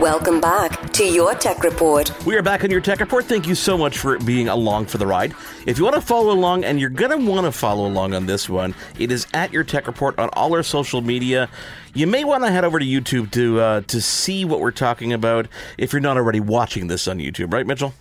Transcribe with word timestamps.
Welcome 0.00 0.40
back 0.40 0.92
to 0.94 1.04
your 1.04 1.34
Tech 1.34 1.62
Report. 1.62 2.10
We 2.26 2.36
are 2.36 2.42
back 2.42 2.64
on 2.64 2.70
your 2.70 2.80
Tech 2.80 3.00
Report. 3.00 3.24
Thank 3.24 3.46
you 3.46 3.54
so 3.54 3.78
much 3.78 3.98
for 3.98 4.18
being 4.18 4.48
along 4.48 4.86
for 4.86 4.98
the 4.98 5.06
ride. 5.06 5.34
If 5.66 5.78
you 5.78 5.84
want 5.84 5.94
to 5.94 6.02
follow 6.02 6.32
along, 6.32 6.64
and 6.64 6.80
you're 6.80 6.90
going 6.90 7.10
to 7.10 7.30
want 7.30 7.46
to 7.46 7.52
follow 7.52 7.86
along 7.86 8.12
on 8.14 8.26
this 8.26 8.48
one, 8.48 8.74
it 8.98 9.12
is 9.12 9.26
at 9.32 9.52
your 9.52 9.64
Tech 9.64 9.86
Report 9.86 10.18
on 10.18 10.28
all 10.32 10.54
our 10.54 10.62
social 10.62 11.00
media. 11.00 11.48
You 11.94 12.06
may 12.06 12.24
want 12.24 12.42
to 12.42 12.50
head 12.50 12.64
over 12.64 12.78
to 12.78 12.84
YouTube 12.84 13.30
to 13.32 13.60
uh, 13.60 13.80
to 13.82 14.00
see 14.00 14.44
what 14.44 14.60
we're 14.60 14.72
talking 14.72 15.12
about 15.12 15.46
if 15.78 15.92
you're 15.92 16.00
not 16.00 16.16
already 16.16 16.40
watching 16.40 16.88
this 16.88 17.06
on 17.06 17.18
YouTube, 17.18 17.52
right, 17.52 17.66
Mitchell? 17.66 17.94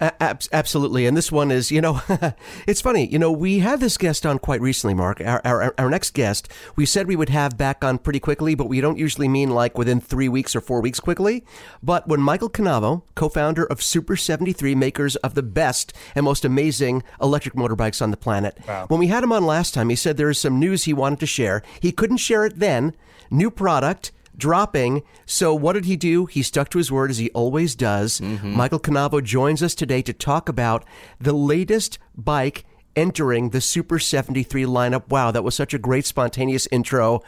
Ab- 0.00 0.42
absolutely. 0.52 1.06
And 1.06 1.16
this 1.16 1.30
one 1.30 1.50
is, 1.50 1.70
you 1.70 1.80
know, 1.80 2.00
it's 2.66 2.80
funny. 2.80 3.06
You 3.06 3.18
know, 3.18 3.30
we 3.30 3.58
had 3.58 3.80
this 3.80 3.98
guest 3.98 4.24
on 4.24 4.38
quite 4.38 4.60
recently, 4.60 4.94
Mark. 4.94 5.20
Our, 5.20 5.42
our, 5.44 5.74
our 5.76 5.90
next 5.90 6.14
guest, 6.14 6.48
we 6.74 6.86
said 6.86 7.06
we 7.06 7.16
would 7.16 7.28
have 7.28 7.58
back 7.58 7.84
on 7.84 7.98
pretty 7.98 8.20
quickly, 8.20 8.54
but 8.54 8.68
we 8.68 8.80
don't 8.80 8.98
usually 8.98 9.28
mean 9.28 9.50
like 9.50 9.76
within 9.76 10.00
three 10.00 10.28
weeks 10.28 10.56
or 10.56 10.62
four 10.62 10.80
weeks 10.80 11.00
quickly. 11.00 11.44
But 11.82 12.08
when 12.08 12.20
Michael 12.20 12.48
Cannivet, 12.48 13.02
co 13.14 13.28
founder 13.28 13.64
of 13.64 13.82
Super 13.82 14.16
73, 14.16 14.74
makers 14.74 15.16
of 15.16 15.34
the 15.34 15.42
best 15.42 15.92
and 16.14 16.24
most 16.24 16.44
amazing 16.44 17.02
electric 17.20 17.54
motorbikes 17.54 18.00
on 18.00 18.10
the 18.10 18.16
planet, 18.16 18.58
wow. 18.66 18.86
when 18.88 19.00
we 19.00 19.08
had 19.08 19.22
him 19.22 19.32
on 19.32 19.44
last 19.44 19.74
time, 19.74 19.90
he 19.90 19.96
said 19.96 20.16
there 20.16 20.30
is 20.30 20.40
some 20.40 20.58
news 20.58 20.84
he 20.84 20.94
wanted 20.94 21.20
to 21.20 21.26
share. 21.26 21.62
He 21.80 21.92
couldn't 21.92 22.18
share 22.18 22.46
it 22.46 22.58
then. 22.58 22.94
New 23.30 23.50
product 23.50 24.12
dropping. 24.36 25.02
So 25.26 25.54
what 25.54 25.74
did 25.74 25.84
he 25.84 25.96
do? 25.96 26.26
He 26.26 26.42
stuck 26.42 26.70
to 26.70 26.78
his 26.78 26.90
word 26.90 27.10
as 27.10 27.18
he 27.18 27.30
always 27.30 27.74
does. 27.74 28.20
Mm-hmm. 28.20 28.52
Michael 28.52 28.78
Cannivet 28.78 29.24
joins 29.24 29.62
us 29.62 29.74
today 29.74 30.02
to 30.02 30.12
talk 30.12 30.48
about 30.48 30.84
the 31.20 31.32
latest 31.32 31.98
bike 32.16 32.64
entering 32.96 33.50
the 33.50 33.60
Super 33.60 33.98
73 33.98 34.64
lineup. 34.64 35.08
Wow, 35.08 35.30
that 35.30 35.44
was 35.44 35.54
such 35.54 35.74
a 35.74 35.78
great 35.78 36.06
spontaneous 36.06 36.66
intro. 36.70 37.22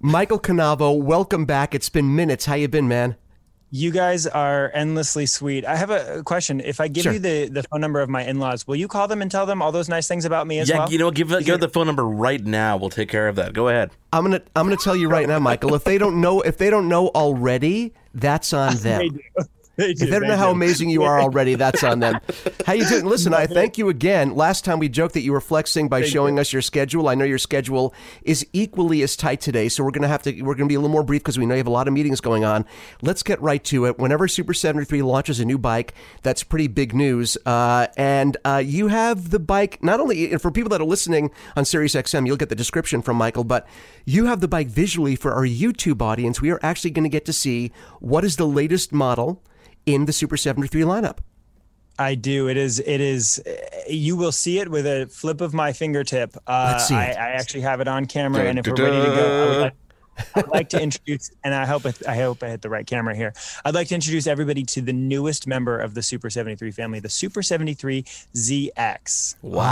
Michael 0.00 0.38
Cannivet, 0.38 1.02
welcome 1.02 1.44
back. 1.44 1.74
It's 1.74 1.88
been 1.88 2.14
minutes. 2.14 2.46
How 2.46 2.54
you 2.54 2.68
been, 2.68 2.88
man? 2.88 3.16
You 3.70 3.90
guys 3.90 4.26
are 4.26 4.70
endlessly 4.72 5.26
sweet. 5.26 5.66
I 5.66 5.76
have 5.76 5.90
a 5.90 6.22
question. 6.24 6.60
If 6.60 6.80
I 6.80 6.88
give 6.88 7.02
sure. 7.02 7.12
you 7.12 7.18
the, 7.18 7.48
the 7.48 7.62
phone 7.64 7.82
number 7.82 8.00
of 8.00 8.08
my 8.08 8.24
in 8.24 8.38
laws, 8.38 8.66
will 8.66 8.76
you 8.76 8.88
call 8.88 9.08
them 9.08 9.20
and 9.20 9.30
tell 9.30 9.44
them 9.44 9.60
all 9.60 9.72
those 9.72 9.90
nice 9.90 10.08
things 10.08 10.24
about 10.24 10.46
me 10.46 10.58
as 10.58 10.68
yeah, 10.68 10.78
well? 10.78 10.88
Yeah, 10.88 10.92
you 10.92 10.98
know, 10.98 11.10
give, 11.10 11.28
give 11.44 11.60
the 11.60 11.68
phone 11.68 11.86
number 11.86 12.04
right 12.06 12.42
now. 12.42 12.78
We'll 12.78 12.88
take 12.88 13.10
care 13.10 13.28
of 13.28 13.36
that. 13.36 13.52
Go 13.52 13.68
ahead. 13.68 13.90
I'm 14.12 14.24
gonna 14.24 14.40
I'm 14.56 14.64
gonna 14.64 14.76
tell 14.76 14.96
you 14.96 15.08
right 15.08 15.28
now, 15.28 15.38
Michael. 15.38 15.74
If 15.74 15.84
they 15.84 15.98
don't 15.98 16.20
know 16.20 16.40
if 16.40 16.56
they 16.56 16.70
don't 16.70 16.88
know 16.88 17.08
already, 17.08 17.92
that's 18.14 18.54
on 18.54 18.76
them. 18.78 19.18
They 19.78 19.94
do, 19.94 20.04
if 20.04 20.10
they 20.10 20.18
don't 20.18 20.28
know 20.28 20.36
how 20.36 20.50
amazing 20.50 20.90
you 20.90 21.04
are 21.04 21.20
already, 21.20 21.54
that's 21.54 21.84
on 21.84 22.00
them. 22.00 22.18
How 22.66 22.72
you 22.72 22.84
doing? 22.88 23.04
Listen, 23.04 23.32
I 23.32 23.46
thank 23.46 23.78
you 23.78 23.88
again. 23.88 24.34
Last 24.34 24.64
time 24.64 24.80
we 24.80 24.88
joked 24.88 25.14
that 25.14 25.20
you 25.20 25.30
were 25.30 25.40
flexing 25.40 25.88
by 25.88 26.00
thank 26.00 26.12
showing 26.12 26.34
you. 26.34 26.40
us 26.40 26.52
your 26.52 26.62
schedule. 26.62 27.08
I 27.08 27.14
know 27.14 27.24
your 27.24 27.38
schedule 27.38 27.94
is 28.22 28.44
equally 28.52 29.02
as 29.02 29.14
tight 29.14 29.40
today, 29.40 29.68
so 29.68 29.84
we're 29.84 29.92
gonna 29.92 30.08
have 30.08 30.22
to 30.22 30.42
we're 30.42 30.56
gonna 30.56 30.66
be 30.66 30.74
a 30.74 30.80
little 30.80 30.92
more 30.92 31.04
brief 31.04 31.22
because 31.22 31.38
we 31.38 31.46
know 31.46 31.54
you 31.54 31.58
have 31.58 31.68
a 31.68 31.70
lot 31.70 31.86
of 31.86 31.94
meetings 31.94 32.20
going 32.20 32.44
on. 32.44 32.66
Let's 33.02 33.22
get 33.22 33.40
right 33.40 33.62
to 33.64 33.86
it. 33.86 34.00
Whenever 34.00 34.26
Super 34.26 34.52
73 34.52 35.00
launches 35.02 35.38
a 35.38 35.44
new 35.44 35.58
bike, 35.58 35.94
that's 36.22 36.42
pretty 36.42 36.66
big 36.66 36.92
news. 36.92 37.38
Uh, 37.46 37.86
and 37.96 38.36
uh, 38.44 38.60
you 38.62 38.88
have 38.88 39.30
the 39.30 39.38
bike 39.38 39.80
not 39.80 40.00
only 40.00 40.36
for 40.38 40.50
people 40.50 40.70
that 40.70 40.80
are 40.80 40.84
listening 40.84 41.30
on 41.56 41.64
Sirius 41.64 41.94
XM, 41.94 42.26
you'll 42.26 42.36
get 42.36 42.48
the 42.48 42.56
description 42.56 43.00
from 43.00 43.16
Michael, 43.16 43.44
but 43.44 43.64
you 44.04 44.26
have 44.26 44.40
the 44.40 44.48
bike 44.48 44.66
visually 44.66 45.14
for 45.14 45.32
our 45.34 45.46
YouTube 45.46 46.02
audience. 46.02 46.40
We 46.40 46.50
are 46.50 46.58
actually 46.64 46.90
going 46.90 47.04
to 47.04 47.08
get 47.08 47.24
to 47.26 47.32
see 47.32 47.70
what 48.00 48.24
is 48.24 48.34
the 48.34 48.46
latest 48.46 48.92
model 48.92 49.40
in 49.94 50.04
the 50.04 50.12
Super 50.12 50.36
73 50.36 50.82
lineup. 50.82 51.18
I 51.98 52.14
do. 52.14 52.48
It 52.48 52.56
is. 52.56 52.78
It 52.78 53.00
is. 53.00 53.42
You 53.88 54.16
will 54.16 54.30
see 54.30 54.60
it 54.60 54.70
with 54.70 54.86
a 54.86 55.06
flip 55.06 55.40
of 55.40 55.52
my 55.52 55.72
fingertip. 55.72 56.36
Uh, 56.46 56.70
Let's 56.72 56.86
see 56.86 56.94
I, 56.94 57.08
I, 57.08 57.30
actually 57.32 57.62
have 57.62 57.80
it 57.80 57.88
on 57.88 58.06
camera, 58.06 58.44
and 58.44 58.58
if 58.58 58.66
we're 58.66 58.74
ready 58.74 59.04
to 59.04 59.16
go, 59.16 59.42
I 59.42 59.48
would 59.48 59.60
like, 59.62 59.74
I'd 60.34 60.48
like 60.48 60.68
to 60.70 60.82
introduce, 60.82 61.30
and 61.44 61.54
I 61.54 61.66
hope 61.66 61.86
I 62.06 62.16
hope 62.16 62.42
I 62.42 62.48
hit 62.48 62.62
the 62.62 62.70
right 62.70 62.86
camera 62.86 63.14
here. 63.14 63.32
I'd 63.64 63.74
like 63.74 63.88
to 63.88 63.94
introduce 63.94 64.26
everybody 64.26 64.64
to 64.64 64.80
the 64.80 64.92
newest 64.92 65.46
member 65.46 65.78
of 65.78 65.94
the 65.94 66.02
Super 66.02 66.30
73 66.30 66.70
family, 66.70 67.00
the 67.00 67.08
Super 67.08 67.42
73 67.42 68.02
ZX. 68.02 69.36
Wow! 69.42 69.62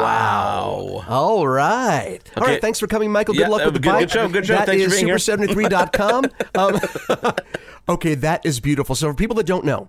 wow! 0.00 1.04
All 1.08 1.46
right. 1.46 2.20
Okay. 2.20 2.40
All 2.40 2.46
right. 2.46 2.60
Thanks 2.60 2.78
for 2.78 2.86
coming, 2.86 3.10
Michael. 3.10 3.34
Good 3.34 3.42
yeah, 3.42 3.48
luck 3.48 3.64
with 3.64 3.74
the 3.74 3.80
good, 3.80 3.90
bike. 3.90 4.00
Good 4.00 4.10
show. 4.10 4.28
Good 4.28 4.46
show. 4.46 4.54
That 4.54 4.66
Thanks 4.66 4.92
is 4.92 5.02
super73.com. 5.02 6.24
um, 6.54 7.34
okay, 7.88 8.14
that 8.14 8.44
is 8.44 8.60
beautiful. 8.60 8.94
So 8.94 9.08
for 9.08 9.14
people 9.14 9.36
that 9.36 9.46
don't 9.46 9.64
know, 9.64 9.88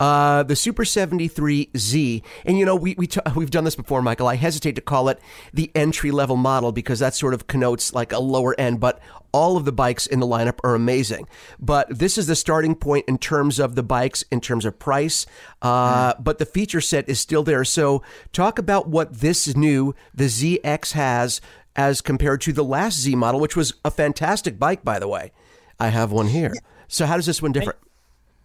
uh, 0.00 0.42
the 0.42 0.56
Super 0.56 0.84
73Z. 0.84 2.22
And 2.44 2.58
you 2.58 2.64
know, 2.64 2.76
we, 2.76 2.94
we 2.96 3.06
t- 3.06 3.20
we've 3.34 3.50
done 3.50 3.64
this 3.64 3.76
before, 3.76 4.02
Michael. 4.02 4.28
I 4.28 4.36
hesitate 4.36 4.74
to 4.76 4.80
call 4.80 5.08
it 5.08 5.20
the 5.52 5.70
entry 5.74 6.10
level 6.10 6.36
model 6.36 6.72
because 6.72 6.98
that 7.00 7.14
sort 7.14 7.34
of 7.34 7.46
connotes 7.46 7.92
like 7.92 8.12
a 8.12 8.18
lower 8.18 8.58
end, 8.58 8.80
but 8.80 9.00
all 9.32 9.56
of 9.56 9.64
the 9.64 9.72
bikes 9.72 10.06
in 10.06 10.20
the 10.20 10.26
lineup 10.26 10.58
are 10.64 10.74
amazing. 10.74 11.28
But 11.58 11.98
this 11.98 12.16
is 12.16 12.26
the 12.26 12.36
starting 12.36 12.74
point 12.74 13.04
in 13.08 13.18
terms 13.18 13.58
of 13.58 13.74
the 13.74 13.82
bikes, 13.82 14.24
in 14.30 14.40
terms 14.40 14.64
of 14.64 14.78
price. 14.78 15.26
Uh, 15.60 16.14
mm. 16.14 16.24
But 16.24 16.38
the 16.38 16.46
feature 16.46 16.80
set 16.80 17.08
is 17.08 17.20
still 17.20 17.42
there. 17.42 17.64
So 17.64 18.02
talk 18.32 18.58
about 18.58 18.88
what 18.88 19.20
this 19.20 19.54
new, 19.56 19.94
the 20.14 20.24
ZX 20.24 20.92
has 20.92 21.40
as 21.76 22.00
compared 22.00 22.40
to 22.42 22.52
the 22.52 22.64
last 22.64 22.98
Z 22.98 23.14
model, 23.14 23.40
which 23.40 23.56
was 23.56 23.74
a 23.84 23.90
fantastic 23.90 24.58
bike, 24.58 24.84
by 24.84 24.98
the 24.98 25.08
way. 25.08 25.30
I 25.78 25.88
have 25.88 26.10
one 26.10 26.28
here. 26.28 26.54
So 26.88 27.06
how 27.06 27.16
does 27.16 27.26
this 27.26 27.40
one 27.40 27.52
differ? 27.52 27.76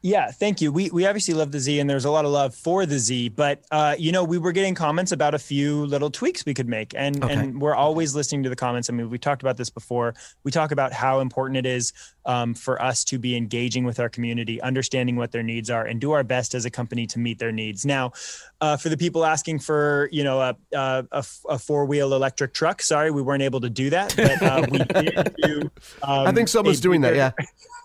Yeah, 0.06 0.32
thank 0.32 0.60
you. 0.60 0.70
We 0.70 0.90
we 0.90 1.06
obviously 1.06 1.34
love 1.34 1.54
the 1.54 1.62
Z, 1.62 1.80
and 1.80 1.90
there's 1.90 2.04
a 2.04 2.12
lot 2.12 2.26
of 2.26 2.32
love 2.32 2.54
for 2.54 2.86
the 2.86 3.00
Z. 3.00 3.30
But 3.30 3.64
uh, 3.72 3.96
you 3.98 4.12
know, 4.12 4.26
we 4.26 4.38
were 4.38 4.52
getting 4.52 4.76
comments 4.76 5.14
about 5.14 5.34
a 5.34 5.40
few 5.40 5.86
little 5.86 6.12
tweaks 6.12 6.46
we 6.46 6.54
could 6.54 6.68
make, 6.68 6.94
and 6.94 7.24
okay. 7.24 7.34
and 7.34 7.62
we're 7.62 7.74
always 7.74 8.14
listening 8.14 8.44
to 8.44 8.50
the 8.50 8.56
comments. 8.58 8.90
I 8.90 8.94
mean, 8.94 9.10
we 9.10 9.18
talked 9.18 9.42
about 9.44 9.56
this 9.56 9.70
before. 9.70 10.14
We 10.44 10.52
talk 10.52 10.72
about 10.72 10.92
how 10.92 11.22
important 11.22 11.56
it 11.56 11.66
is 11.66 11.94
um, 12.26 12.54
for 12.54 12.82
us 12.82 13.06
to 13.06 13.18
be 13.18 13.38
engaging 13.38 13.86
with 13.86 13.98
our 13.98 14.10
community, 14.10 14.62
understanding 14.62 15.16
what 15.16 15.32
their 15.32 15.42
needs 15.42 15.70
are, 15.70 15.86
and 15.86 16.02
do 16.02 16.12
our 16.12 16.26
best 16.26 16.54
as 16.54 16.66
a 16.66 16.70
company 16.70 17.08
to 17.08 17.18
meet 17.18 17.40
their 17.40 17.54
needs. 17.54 17.86
Now, 17.86 18.12
uh, 18.60 18.76
for 18.76 18.90
the 18.90 18.98
people 18.98 19.24
asking 19.24 19.60
for 19.60 20.10
you 20.12 20.26
know 20.26 20.42
a 20.42 20.56
a, 20.74 21.24
a 21.48 21.58
four 21.58 21.86
wheel 21.86 22.14
electric 22.14 22.54
truck, 22.54 22.82
sorry, 22.82 23.10
we 23.10 23.22
weren't 23.22 23.42
able 23.42 23.62
to 23.62 23.70
do 23.70 23.90
that, 23.92 24.14
but 24.18 24.42
uh, 24.44 24.66
we 24.70 24.80
did 24.80 25.36
do. 25.42 25.62
Um, 26.04 26.28
I 26.28 26.34
think 26.34 26.50
someone's 26.50 26.82
doing 26.82 27.00
that. 27.02 27.16
Yeah. 27.16 27.32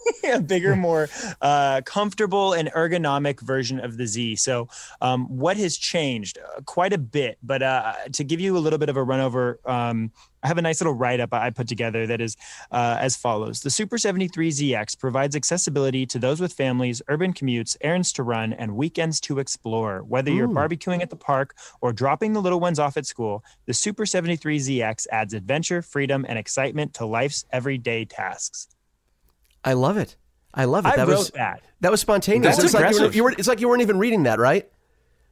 a 0.33 0.41
bigger, 0.41 0.77
more 0.77 1.09
uh, 1.41 1.81
comfortable 1.85 2.53
and 2.53 2.71
ergonomic 2.73 3.41
version 3.41 3.81
of 3.81 3.97
the 3.97 4.07
Z. 4.07 4.37
So, 4.37 4.69
um, 5.01 5.27
what 5.27 5.57
has 5.57 5.77
changed? 5.77 6.39
Uh, 6.39 6.61
quite 6.63 6.93
a 6.93 6.99
bit. 6.99 7.39
But 7.43 7.63
uh, 7.63 7.93
to 8.13 8.25
give 8.25 8.41
you 8.41 8.57
a 8.57 8.61
little 8.61 8.79
bit 8.79 8.89
of 8.89 8.97
a 8.97 9.03
run 9.03 9.21
over, 9.21 9.61
um, 9.65 10.13
I 10.43 10.49
have 10.49 10.59
a 10.59 10.63
nice 10.63 10.81
little 10.81 10.95
write 10.95 11.21
up 11.21 11.35
I 11.35 11.51
put 11.51 11.67
together 11.67 12.07
that 12.07 12.21
is 12.21 12.37
uh, 12.71 12.97
as 13.01 13.17
follows 13.17 13.61
The 13.61 13.71
Super 13.71 13.99
73 13.99 14.51
ZX 14.51 14.99
provides 14.99 15.35
accessibility 15.35 16.07
to 16.07 16.19
those 16.19 16.41
with 16.41 16.53
families, 16.53 17.03
urban 17.09 17.33
commutes, 17.33 17.77
errands 17.81 18.13
to 18.15 18.23
run, 18.23 18.53
and 18.53 18.77
weekends 18.77 19.21
to 19.23 19.39
explore. 19.39 20.03
Whether 20.05 20.31
you're 20.31 20.49
barbecuing 20.49 21.03
at 21.03 21.11
the 21.11 21.17
park 21.17 21.57
or 21.81 21.93
dropping 21.93 22.33
the 22.33 22.41
little 22.41 22.61
ones 22.61 22.79
off 22.79 22.97
at 22.97 23.07
school, 23.07 23.45
the 23.67 23.75
Super 23.75 24.07
73 24.07 24.59
ZX 24.59 25.07
adds 25.11 25.35
adventure, 25.35 25.83
freedom, 25.83 26.25
and 26.29 26.39
excitement 26.39 26.95
to 26.95 27.07
life's 27.07 27.45
everyday 27.51 28.05
tasks. 28.05 28.69
I 29.65 29.75
love 29.75 29.97
it. 29.97 30.17
I 30.55 30.65
love 30.65 30.87
it. 30.87 30.91
I 30.91 30.97
that 30.97 31.09
wrote 31.09 31.19
was, 31.19 31.31
that. 31.31 31.63
That 31.81 31.91
was 31.91 32.01
spontaneous. 32.01 32.57
That's 32.57 32.73
it's 32.73 32.75
like 32.75 32.93
you, 32.93 33.03
were, 33.03 33.13
you 33.13 33.25
were, 33.25 33.31
it's 33.33 33.49
like 33.49 33.61
you 33.61 33.69
weren't 33.69 33.83
even 33.83 33.99
reading 33.99 34.25
that, 34.25 34.39
right? 34.39 34.69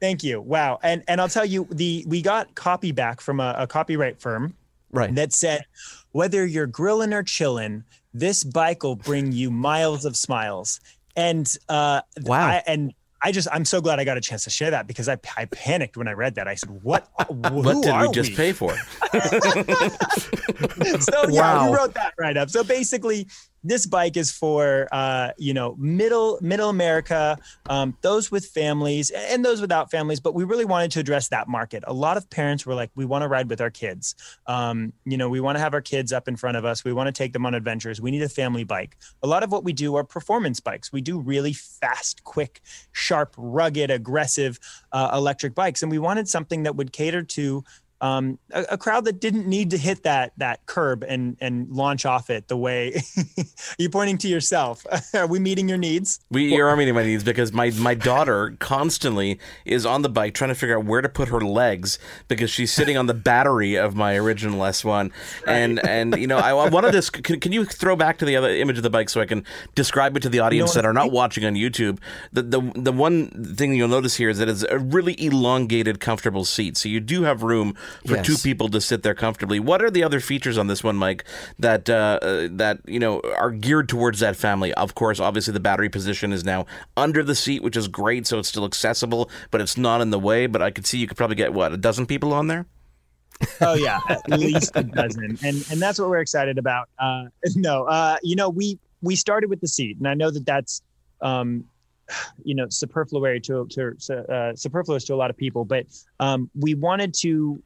Thank 0.01 0.23
you. 0.23 0.41
Wow. 0.41 0.79
And 0.83 1.03
and 1.09 1.21
I'll 1.21 1.29
tell 1.29 1.47
you, 1.47 1.67
the 1.71 2.05
we 2.07 2.21
got 2.21 2.55
copy 2.55 2.93
back 2.93 3.21
from 3.21 3.41
a, 3.41 3.55
a 3.59 3.67
copyright 3.67 4.21
firm, 4.21 4.55
right? 4.93 5.15
That 5.15 5.33
said, 5.33 5.65
whether 6.13 6.45
you're 6.45 6.67
grilling 6.67 7.15
or 7.15 7.23
chilling, 7.23 7.85
this 8.13 8.45
bike 8.45 8.83
will 8.83 8.97
bring 8.97 9.33
you 9.33 9.51
miles 9.51 10.05
of 10.05 10.17
smiles. 10.17 10.81
And 11.17 11.51
uh, 11.69 12.03
wow. 12.25 12.47
I, 12.47 12.63
and 12.67 12.93
I 13.23 13.33
just 13.33 13.49
I'm 13.51 13.65
so 13.65 13.81
glad 13.81 13.99
I 13.99 14.05
got 14.05 14.19
a 14.19 14.21
chance 14.21 14.45
to 14.45 14.51
share 14.51 14.71
that 14.71 14.87
because 14.87 15.09
I, 15.09 15.17
I 15.37 15.47
panicked 15.47 15.97
when 15.97 16.09
I 16.09 16.13
read 16.13 16.35
that. 16.35 16.47
I 16.47 16.55
said, 16.55 16.71
"What? 16.83 17.09
what 17.29 17.83
did 17.83 18.01
we 18.01 18.13
just 18.13 18.31
we? 18.31 18.37
pay 18.37 18.53
for?" 18.53 18.77
so 21.01 21.29
yeah, 21.29 21.41
wow. 21.41 21.69
you 21.69 21.75
wrote 21.77 21.95
that 21.95 22.13
right 22.19 22.37
up. 22.37 22.51
So 22.51 22.63
basically, 22.63 23.27
this 23.69 23.87
bike 23.87 24.17
is 24.17 24.31
for 24.31 24.89
uh, 24.93 25.31
you 25.37 25.53
know 25.53 25.75
middle 25.79 26.39
middle 26.41 26.71
America, 26.71 27.39
um, 27.69 27.97
those 28.03 28.31
with 28.31 28.47
families 28.47 29.11
and 29.11 29.45
those 29.45 29.61
without 29.61 29.91
families. 29.91 30.21
But 30.21 30.35
we 30.35 30.45
really 30.45 30.65
wanted 30.65 30.93
to 30.93 31.01
address 31.01 31.29
that 31.29 31.49
market. 31.49 31.83
A 31.87 31.93
lot 31.93 32.17
of 32.17 32.29
parents 32.31 32.65
were 32.65 32.75
like, 32.75 32.91
we 32.95 33.05
want 33.05 33.23
to 33.23 33.29
ride 33.29 33.51
with 33.51 33.61
our 33.61 33.71
kids. 33.71 34.15
Um, 34.47 34.93
you 35.05 35.17
know, 35.17 35.29
we 35.29 35.41
want 35.41 35.57
to 35.57 35.61
have 35.61 35.75
our 35.75 35.81
kids 35.81 36.13
up 36.13 36.29
in 36.29 36.37
front 36.37 36.57
of 36.57 36.65
us. 36.65 36.85
We 36.85 36.93
want 36.93 37.09
to 37.09 37.13
take 37.13 37.33
them 37.33 37.45
on 37.47 37.55
adventures. 37.55 38.01
We 38.01 38.11
need 38.11 38.23
a 38.23 38.29
family 38.29 38.65
bike. 38.65 38.97
A 39.23 39.27
lot 39.27 39.43
of 39.43 39.51
what 39.51 39.65
we 39.65 39.73
do 39.73 39.97
are 39.97 40.05
performance 40.05 40.61
bikes. 40.61 40.93
We 40.93 41.01
do 41.01 41.19
really 41.19 41.53
fast, 41.53 42.25
quick, 42.25 42.61
sharp, 42.93 43.35
rugged, 43.37 43.91
aggressive 43.91 44.59
uh, 44.93 45.11
electric 45.13 45.55
bikes, 45.55 45.83
and 45.83 45.91
we 45.91 45.99
wanted 45.99 46.29
something 46.29 46.63
that 46.65 46.77
would 46.77 46.93
cater 46.93 47.23
to 47.23 47.65
um, 48.01 48.39
a, 48.53 48.67
a, 48.73 48.79
crowd 48.79 49.07
that 49.07 49.21
didn't 49.21 49.47
need 49.47 49.71
to 49.71 49.79
hit 49.79 50.03
that 50.03 50.33
that 50.37 50.67
curb 50.67 51.03
and 51.03 51.37
and 51.41 51.71
launch 51.71 52.05
off 52.05 52.29
it 52.29 52.49
the 52.49 52.57
way 52.57 53.01
you're 53.79 53.91
pointing 53.91 54.19
to 54.19 54.29
yourself. 54.29 54.87
Are 55.15 55.27
we 55.27 55.39
meeting 55.39 55.67
your 55.69 55.79
needs? 55.79 56.21
We 56.31 56.61
are 56.61 56.77
meeting 56.77 56.95
my 56.95 57.05
needs 57.05 57.25
because 57.25 57.53
my 57.53 57.71
my 57.71 57.95
daughter 57.95 58.55
constantly 58.59 59.39
is 59.65 59.87
on 59.87 60.03
the 60.03 60.11
bike 60.11 60.35
trying 60.35 60.49
to 60.49 60.55
figure 60.55 60.79
out 60.79 60.85
where 60.85 61.01
to 61.01 61.09
put 61.09 61.29
her 61.29 61.41
legs 61.41 61.99
because 62.29 62.51
she's 62.51 62.71
sitting 62.71 62.99
on 62.99 63.07
the 63.07 63.15
battery 63.15 63.77
of 63.77 63.97
my 63.97 64.17
original 64.17 64.61
S1. 64.61 64.85
Right. 64.87 65.13
And 65.47 65.87
and 65.87 66.17
you 66.19 66.27
know 66.27 66.37
I, 66.37 66.51
I 66.51 66.69
wanted 66.69 66.93
this. 66.93 67.09
Can, 67.09 67.41
can, 67.41 67.53
you 67.53 67.65
throw 67.65 67.97
back 67.97 68.19
to 68.19 68.27
the 68.27 68.37
other 68.37 68.51
image 68.51 68.77
of 68.77 68.83
the 68.83 68.91
bike 68.91 69.09
so 69.09 69.23
I 69.23 69.27
can 69.27 69.45
describe 69.75 70.17
it 70.19 70.21
to 70.21 70.29
the 70.29 70.41
audience 70.41 70.75
you 70.75 70.83
know 70.83 70.83
that 70.83 70.87
are 70.87 70.93
not 70.93 71.11
watching 71.11 71.47
on 71.47 71.55
YouTube? 71.55 71.99
The 72.33 72.43
the 72.43 72.61
the 72.75 72.93
one 72.93 73.57
thing 73.57 73.75
you'll 73.75 73.89
notice 73.89 74.17
here 74.17 74.29
is 74.29 74.37
that 74.39 74.51
it's 74.51 74.65
a 74.65 74.79
really 74.79 75.21
elongated, 75.23 75.99
comfortable 75.99 76.45
seat. 76.45 76.77
So 76.77 76.91
you 76.91 77.01
do 77.01 77.23
have 77.23 77.43
room 77.43 77.75
for 78.07 78.17
yes. 78.17 78.27
two 78.27 78.37
people 78.37 78.69
to 78.71 78.81
sit 78.81 79.03
there 79.03 79.15
comfortably. 79.15 79.61
What 79.61 79.83
are 79.83 79.91
the 79.91 80.03
other 80.03 80.21
features 80.21 80.59
on 80.59 80.67
this 80.67 80.83
one, 80.85 80.97
Mike, 80.97 81.25
that 81.59 81.89
uh, 81.89 82.19
uh, 82.23 82.49
that 82.53 82.81
you 82.87 82.99
know 82.99 83.21
are 83.21 83.51
geared 83.51 83.89
towards 83.89 84.21
that 84.21 84.37
family? 84.37 84.73
Of 84.75 84.95
course, 84.95 85.21
obviously 85.21 85.53
the 85.53 85.61
battery 85.61 85.89
position 85.89 86.33
is 86.33 86.45
now 86.45 86.67
under 86.97 87.23
the 87.23 87.35
seat, 87.35 87.63
which 87.63 87.77
is 87.77 87.89
great, 87.89 88.27
so 88.27 88.39
it's 88.39 88.49
still 88.49 88.65
accessible, 88.65 89.31
but 89.51 89.61
it's 89.61 89.77
not 89.77 90.01
in 90.01 90.11
the 90.11 90.19
way. 90.19 90.47
But 90.47 90.63
I 90.63 90.71
could 90.71 90.87
see 90.87 90.99
you 90.99 91.07
could 91.07 91.17
probably 91.17 91.37
get 91.37 91.53
what 91.53 91.73
a 91.73 91.77
dozen 91.77 92.07
people 92.07 92.33
on 92.33 92.47
there. 92.47 92.67
oh 93.61 93.75
yeah, 93.75 94.01
at 94.09 94.29
least 94.39 94.73
a 94.77 94.83
dozen, 94.83 95.39
and 95.45 95.65
and 95.71 95.81
that's 95.81 95.99
what 95.99 96.09
we're 96.09 96.21
excited 96.21 96.59
about. 96.59 96.89
Uh, 96.99 97.25
no, 97.57 97.85
uh, 97.85 98.17
you 98.23 98.37
know 98.37 98.49
we 98.49 98.79
we 99.03 99.17
started 99.17 99.51
with 99.51 99.61
the 99.61 99.69
seat, 99.69 99.99
and 99.99 100.09
I 100.09 100.15
know 100.15 100.31
that 100.31 100.47
that's 100.47 100.83
um, 101.21 101.65
you 102.43 102.55
know 102.55 102.69
superfluous 102.69 103.47
to, 103.47 103.67
to 103.67 104.33
uh, 104.33 104.55
superfluous 104.55 105.05
to 105.05 105.15
a 105.15 105.17
lot 105.17 105.31
of 105.31 105.37
people, 105.37 105.65
but 105.65 105.87
um, 106.21 106.51
we 106.55 106.75
wanted 106.75 107.15
to 107.21 107.63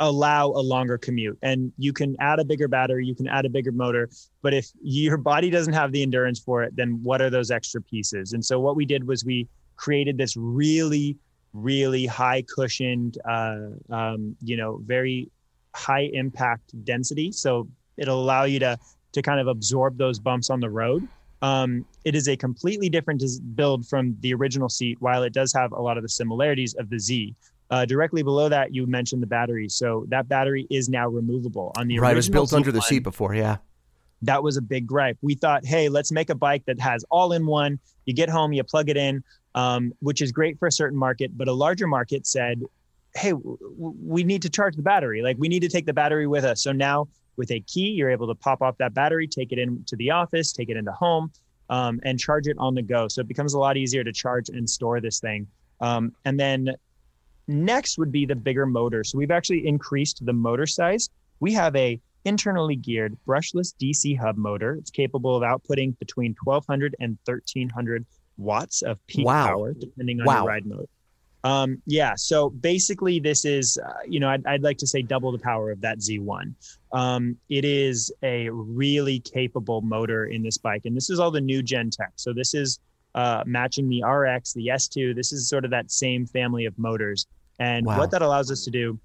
allow 0.00 0.48
a 0.48 0.60
longer 0.60 0.98
commute. 0.98 1.38
And 1.42 1.72
you 1.78 1.92
can 1.92 2.16
add 2.20 2.38
a 2.38 2.44
bigger 2.44 2.68
battery 2.68 3.06
you 3.06 3.14
can 3.14 3.28
add 3.28 3.46
a 3.46 3.50
bigger 3.50 3.72
motor 3.72 4.08
but 4.42 4.52
if 4.54 4.70
your 4.82 5.16
body 5.16 5.50
doesn't 5.50 5.72
have 5.72 5.92
the 5.92 6.02
endurance 6.02 6.38
for 6.38 6.62
it 6.62 6.74
then 6.76 7.00
what 7.02 7.20
are 7.22 7.30
those 7.30 7.50
extra 7.50 7.80
pieces? 7.80 8.32
And 8.32 8.44
so 8.44 8.60
what 8.60 8.76
we 8.76 8.84
did 8.84 9.06
was 9.06 9.24
we 9.24 9.48
created 9.76 10.18
this 10.18 10.36
really 10.36 11.16
really 11.52 12.06
high 12.06 12.42
cushioned 12.42 13.18
uh, 13.28 13.68
um, 13.90 14.36
you 14.42 14.56
know 14.56 14.80
very 14.84 15.30
high 15.74 16.08
impact 16.12 16.72
density. 16.84 17.30
So 17.32 17.68
it'll 17.96 18.20
allow 18.22 18.44
you 18.44 18.58
to 18.60 18.78
to 19.12 19.22
kind 19.22 19.40
of 19.40 19.46
absorb 19.46 19.96
those 19.96 20.18
bumps 20.18 20.50
on 20.50 20.60
the 20.60 20.70
road. 20.70 21.06
Um, 21.42 21.84
it 22.04 22.14
is 22.14 22.28
a 22.28 22.36
completely 22.36 22.88
different 22.88 23.22
build 23.54 23.86
from 23.86 24.16
the 24.20 24.32
original 24.34 24.68
seat 24.68 24.96
while 25.00 25.22
it 25.22 25.32
does 25.32 25.52
have 25.52 25.72
a 25.72 25.80
lot 25.80 25.96
of 25.96 26.02
the 26.02 26.08
similarities 26.08 26.74
of 26.74 26.88
the 26.88 26.98
z 26.98 27.34
uh, 27.70 27.84
directly 27.84 28.22
below 28.22 28.48
that, 28.48 28.74
you 28.74 28.86
mentioned 28.86 29.22
the 29.22 29.26
battery. 29.26 29.68
So 29.68 30.04
that 30.08 30.28
battery 30.28 30.66
is 30.70 30.88
now 30.88 31.08
removable 31.08 31.72
on 31.76 31.88
the 31.88 31.98
right. 31.98 32.12
It 32.12 32.16
was 32.16 32.28
built 32.28 32.52
under 32.52 32.72
the 32.72 32.82
seat 32.82 33.00
before, 33.00 33.34
yeah. 33.34 33.56
That 34.22 34.42
was 34.42 34.56
a 34.56 34.62
big 34.62 34.86
gripe. 34.86 35.18
We 35.20 35.34
thought, 35.34 35.64
hey, 35.64 35.88
let's 35.88 36.10
make 36.10 36.30
a 36.30 36.34
bike 36.34 36.64
that 36.66 36.80
has 36.80 37.04
all 37.10 37.32
in 37.32 37.44
one. 37.46 37.78
You 38.06 38.14
get 38.14 38.30
home, 38.30 38.52
you 38.52 38.64
plug 38.64 38.88
it 38.88 38.96
in, 38.96 39.22
um, 39.54 39.92
which 40.00 40.22
is 40.22 40.32
great 40.32 40.58
for 40.58 40.68
a 40.68 40.72
certain 40.72 40.98
market. 40.98 41.36
But 41.36 41.48
a 41.48 41.52
larger 41.52 41.86
market 41.86 42.26
said, 42.26 42.62
hey, 43.14 43.30
w- 43.30 43.58
we 43.78 44.24
need 44.24 44.42
to 44.42 44.48
charge 44.48 44.76
the 44.76 44.82
battery. 44.82 45.22
Like 45.22 45.36
we 45.38 45.48
need 45.48 45.60
to 45.60 45.68
take 45.68 45.86
the 45.86 45.92
battery 45.92 46.26
with 46.26 46.44
us. 46.44 46.62
So 46.62 46.72
now 46.72 47.08
with 47.36 47.50
a 47.50 47.60
key, 47.60 47.88
you're 47.90 48.10
able 48.10 48.26
to 48.28 48.34
pop 48.34 48.62
off 48.62 48.78
that 48.78 48.94
battery, 48.94 49.26
take 49.26 49.52
it 49.52 49.58
into 49.58 49.96
the 49.96 50.10
office, 50.10 50.52
take 50.52 50.70
it 50.70 50.76
into 50.76 50.92
home, 50.92 51.30
um, 51.68 52.00
and 52.04 52.18
charge 52.18 52.46
it 52.46 52.56
on 52.58 52.74
the 52.74 52.82
go. 52.82 53.08
So 53.08 53.20
it 53.20 53.28
becomes 53.28 53.54
a 53.54 53.58
lot 53.58 53.76
easier 53.76 54.04
to 54.04 54.12
charge 54.12 54.48
and 54.48 54.68
store 54.68 55.00
this 55.00 55.20
thing. 55.20 55.46
Um, 55.80 56.14
and 56.24 56.40
then 56.40 56.70
Next 57.48 57.98
would 57.98 58.10
be 58.10 58.26
the 58.26 58.34
bigger 58.34 58.66
motor. 58.66 59.04
So 59.04 59.18
we've 59.18 59.30
actually 59.30 59.66
increased 59.66 60.24
the 60.24 60.32
motor 60.32 60.66
size. 60.66 61.08
We 61.40 61.52
have 61.52 61.74
a 61.76 62.00
internally 62.24 62.76
geared 62.76 63.16
brushless 63.26 63.74
DC 63.80 64.18
hub 64.18 64.36
motor. 64.36 64.74
It's 64.74 64.90
capable 64.90 65.36
of 65.36 65.42
outputting 65.42 65.98
between 65.98 66.34
1200 66.42 66.96
and 66.98 67.16
1300 67.24 68.04
watts 68.36 68.82
of 68.82 69.04
peak 69.06 69.26
wow. 69.26 69.46
power, 69.46 69.74
depending 69.74 70.20
on 70.20 70.26
wow. 70.26 70.38
your 70.38 70.48
ride 70.48 70.66
mode. 70.66 70.88
Um, 71.44 71.80
yeah, 71.86 72.14
so 72.16 72.50
basically, 72.50 73.20
this 73.20 73.44
is, 73.44 73.78
uh, 73.78 73.98
you 74.08 74.18
know, 74.18 74.28
I'd, 74.28 74.44
I'd, 74.46 74.62
like 74.64 74.78
to 74.78 74.86
say 74.86 75.00
double 75.00 75.30
the 75.30 75.38
power 75.38 75.70
of 75.70 75.80
that 75.82 75.98
Z1. 75.98 76.52
Um, 76.92 77.36
it 77.48 77.64
is 77.64 78.12
a 78.24 78.50
really 78.50 79.20
capable 79.20 79.80
motor 79.80 80.26
in 80.26 80.42
this 80.42 80.58
bike, 80.58 80.86
and 80.86 80.96
this 80.96 81.08
is 81.08 81.20
all 81.20 81.30
the 81.30 81.40
new 81.40 81.62
Gen 81.62 81.90
tech. 81.90 82.14
So 82.16 82.32
this 82.32 82.52
is 82.52 82.80
uh, 83.14 83.44
matching 83.46 83.88
the 83.88 84.02
RX, 84.02 84.54
the 84.54 84.68
S2. 84.68 85.14
This 85.14 85.32
is 85.32 85.48
sort 85.48 85.64
of 85.64 85.70
that 85.70 85.92
same 85.92 86.26
family 86.26 86.64
of 86.64 86.76
motors. 86.80 87.28
And 87.58 87.86
wow. 87.86 87.98
what 87.98 88.10
that 88.10 88.22
allows 88.22 88.50
us 88.50 88.64
to 88.64 88.70
do, 88.70 88.98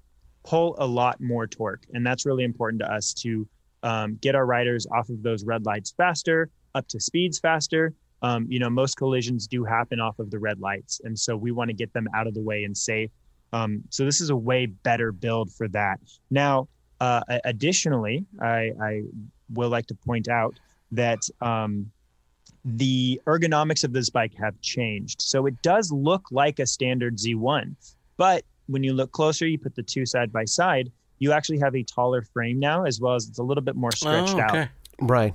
pull 0.44 0.76
a 0.78 0.86
lot 0.86 1.20
more 1.20 1.46
torque. 1.46 1.82
And 1.92 2.06
that's 2.06 2.26
really 2.26 2.44
important 2.44 2.82
to 2.82 2.92
us 2.92 3.14
to 3.14 3.46
um, 3.82 4.18
get 4.20 4.34
our 4.34 4.46
riders 4.46 4.86
off 4.92 5.08
of 5.08 5.22
those 5.22 5.44
red 5.44 5.64
lights 5.64 5.92
faster, 5.96 6.50
up 6.74 6.86
to 6.88 7.00
speeds 7.00 7.38
faster. 7.38 7.94
Um, 8.22 8.46
you 8.48 8.58
know, 8.58 8.70
most 8.70 8.96
collisions 8.96 9.46
do 9.46 9.64
happen 9.64 10.00
off 10.00 10.18
of 10.18 10.30
the 10.30 10.38
red 10.38 10.60
lights. 10.60 11.00
And 11.04 11.18
so 11.18 11.36
we 11.36 11.50
want 11.50 11.68
to 11.70 11.74
get 11.74 11.92
them 11.92 12.06
out 12.14 12.26
of 12.26 12.34
the 12.34 12.42
way 12.42 12.64
and 12.64 12.76
safe. 12.76 13.10
Um, 13.52 13.82
so 13.90 14.04
this 14.04 14.20
is 14.20 14.30
a 14.30 14.36
way 14.36 14.66
better 14.66 15.12
build 15.12 15.52
for 15.52 15.68
that. 15.68 15.98
Now, 16.30 16.68
uh, 17.00 17.20
additionally, 17.44 18.24
I, 18.40 18.72
I, 18.80 19.02
will 19.52 19.68
like 19.68 19.86
to 19.86 19.94
point 19.94 20.28
out 20.28 20.54
that 20.92 21.18
um, 21.42 21.90
the 22.64 23.20
ergonomics 23.26 23.84
of 23.84 23.92
this 23.92 24.08
bike 24.08 24.32
have 24.40 24.58
changed. 24.60 25.20
So 25.20 25.46
it 25.46 25.60
does 25.62 25.90
look 25.92 26.22
like 26.30 26.58
a 26.58 26.66
standard 26.66 27.18
Z1, 27.18 27.74
but 28.16 28.44
when 28.66 28.82
you 28.82 28.92
look 28.92 29.12
closer, 29.12 29.46
you 29.46 29.58
put 29.58 29.74
the 29.74 29.82
two 29.82 30.06
side 30.06 30.32
by 30.32 30.44
side, 30.44 30.90
you 31.18 31.32
actually 31.32 31.58
have 31.58 31.76
a 31.76 31.82
taller 31.82 32.22
frame 32.22 32.58
now, 32.58 32.84
as 32.84 33.00
well 33.00 33.14
as 33.14 33.28
it's 33.28 33.38
a 33.38 33.42
little 33.42 33.62
bit 33.62 33.76
more 33.76 33.92
stretched 33.92 34.34
oh, 34.34 34.42
okay. 34.42 34.58
out. 34.58 34.68
Right. 35.00 35.34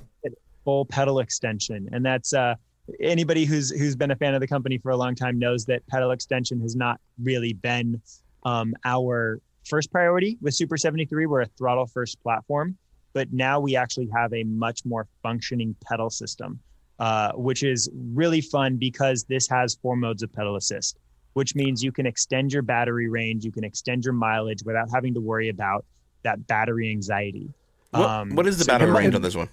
Full 0.64 0.84
pedal 0.84 1.20
extension. 1.20 1.88
And 1.92 2.04
that's 2.04 2.34
uh, 2.34 2.56
anybody 3.00 3.44
who's 3.44 3.70
who's 3.70 3.96
been 3.96 4.10
a 4.10 4.16
fan 4.16 4.34
of 4.34 4.40
the 4.40 4.46
company 4.46 4.78
for 4.78 4.90
a 4.90 4.96
long 4.96 5.14
time 5.14 5.38
knows 5.38 5.64
that 5.66 5.86
pedal 5.86 6.10
extension 6.10 6.60
has 6.60 6.76
not 6.76 7.00
really 7.22 7.54
been 7.54 8.00
um, 8.44 8.74
our 8.84 9.40
first 9.64 9.90
priority 9.90 10.36
with 10.40 10.54
Super 10.54 10.76
73. 10.76 11.26
We're 11.26 11.42
a 11.42 11.46
throttle 11.46 11.86
first 11.86 12.20
platform, 12.22 12.76
but 13.12 13.32
now 13.32 13.60
we 13.60 13.76
actually 13.76 14.08
have 14.14 14.32
a 14.34 14.44
much 14.44 14.84
more 14.84 15.06
functioning 15.22 15.74
pedal 15.84 16.10
system, 16.10 16.60
uh, 16.98 17.32
which 17.32 17.62
is 17.62 17.88
really 17.94 18.40
fun 18.40 18.76
because 18.76 19.24
this 19.24 19.48
has 19.48 19.78
four 19.80 19.96
modes 19.96 20.22
of 20.22 20.32
pedal 20.32 20.56
assist 20.56 20.98
which 21.38 21.54
means 21.54 21.84
you 21.84 21.92
can 21.92 22.04
extend 22.04 22.52
your 22.52 22.62
battery 22.62 23.08
range, 23.08 23.44
you 23.44 23.52
can 23.52 23.62
extend 23.62 24.04
your 24.04 24.12
mileage 24.12 24.64
without 24.64 24.88
having 24.92 25.14
to 25.14 25.20
worry 25.20 25.50
about 25.50 25.84
that 26.24 26.44
battery 26.48 26.90
anxiety. 26.90 27.48
What, 27.92 28.10
um, 28.10 28.30
what 28.30 28.44
is 28.48 28.58
the 28.58 28.64
so 28.64 28.72
battery 28.72 28.90
range 28.90 29.14
on 29.14 29.22
this 29.22 29.36
one? 29.36 29.48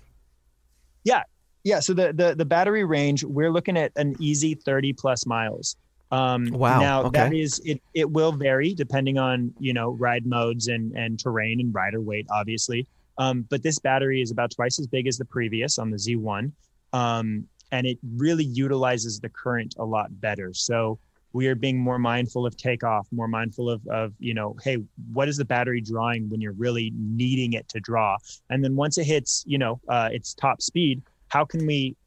Yeah, 1.04 1.22
yeah. 1.64 1.80
So 1.80 1.94
the, 1.94 2.12
the 2.12 2.34
the 2.34 2.44
battery 2.44 2.84
range, 2.84 3.24
we're 3.24 3.52
looking 3.52 3.78
at 3.78 3.92
an 3.98 4.16
easy 4.20 4.56
30 4.56 4.94
plus 4.94 5.28
miles. 5.28 5.76
Um, 6.10 6.48
wow. 6.48 6.80
Now 6.80 7.04
okay. 7.04 7.20
that 7.20 7.34
is 7.36 7.62
it. 7.64 7.80
It 7.94 8.10
will 8.10 8.32
vary 8.32 8.74
depending 8.74 9.20
on 9.20 9.54
you 9.60 9.74
know 9.74 9.92
ride 9.92 10.26
modes 10.26 10.68
and 10.68 10.92
and 10.98 11.20
terrain 11.20 11.60
and 11.60 11.72
rider 11.72 12.02
weight, 12.02 12.26
obviously. 12.32 12.88
Um, 13.20 13.46
but 13.52 13.62
this 13.62 13.78
battery 13.78 14.24
is 14.24 14.32
about 14.32 14.50
twice 14.50 14.80
as 14.80 14.88
big 14.88 15.06
as 15.06 15.20
the 15.20 15.26
previous 15.26 15.78
on 15.78 15.92
the 15.92 15.98
Z1, 15.98 16.52
um, 16.94 17.48
and 17.72 17.86
it 17.86 18.00
really 18.18 18.44
utilizes 18.44 19.20
the 19.20 19.30
current 19.30 19.76
a 19.78 19.86
lot 19.86 20.20
better. 20.20 20.52
So 20.52 20.98
we 21.36 21.48
are 21.48 21.56
being 21.56 21.78
more 21.78 22.00
mindful 22.00 22.46
of 22.46 22.56
takeoff, 22.56 23.10
more 23.12 23.28
mindful 23.28 23.70
of, 23.70 23.86
of, 23.88 24.14
you 24.20 24.34
know, 24.34 24.56
hey, 24.64 24.78
what 25.12 25.28
is 25.28 25.36
the 25.36 25.44
battery 25.44 25.82
drawing 25.82 26.30
when 26.30 26.40
you're 26.40 26.54
really 26.54 26.94
needing 26.96 27.52
it 27.52 27.68
to 27.68 27.82
draw? 27.82 28.16
And 28.50 28.64
then 28.64 28.74
once 28.78 28.98
it 28.98 29.04
hits, 29.04 29.44
you 29.46 29.58
know, 29.58 29.82
uh, 29.90 30.08
its 30.14 30.34
top 30.34 30.62
speed, 30.62 31.02
how 31.28 31.44
can 31.44 31.68
we 31.68 31.98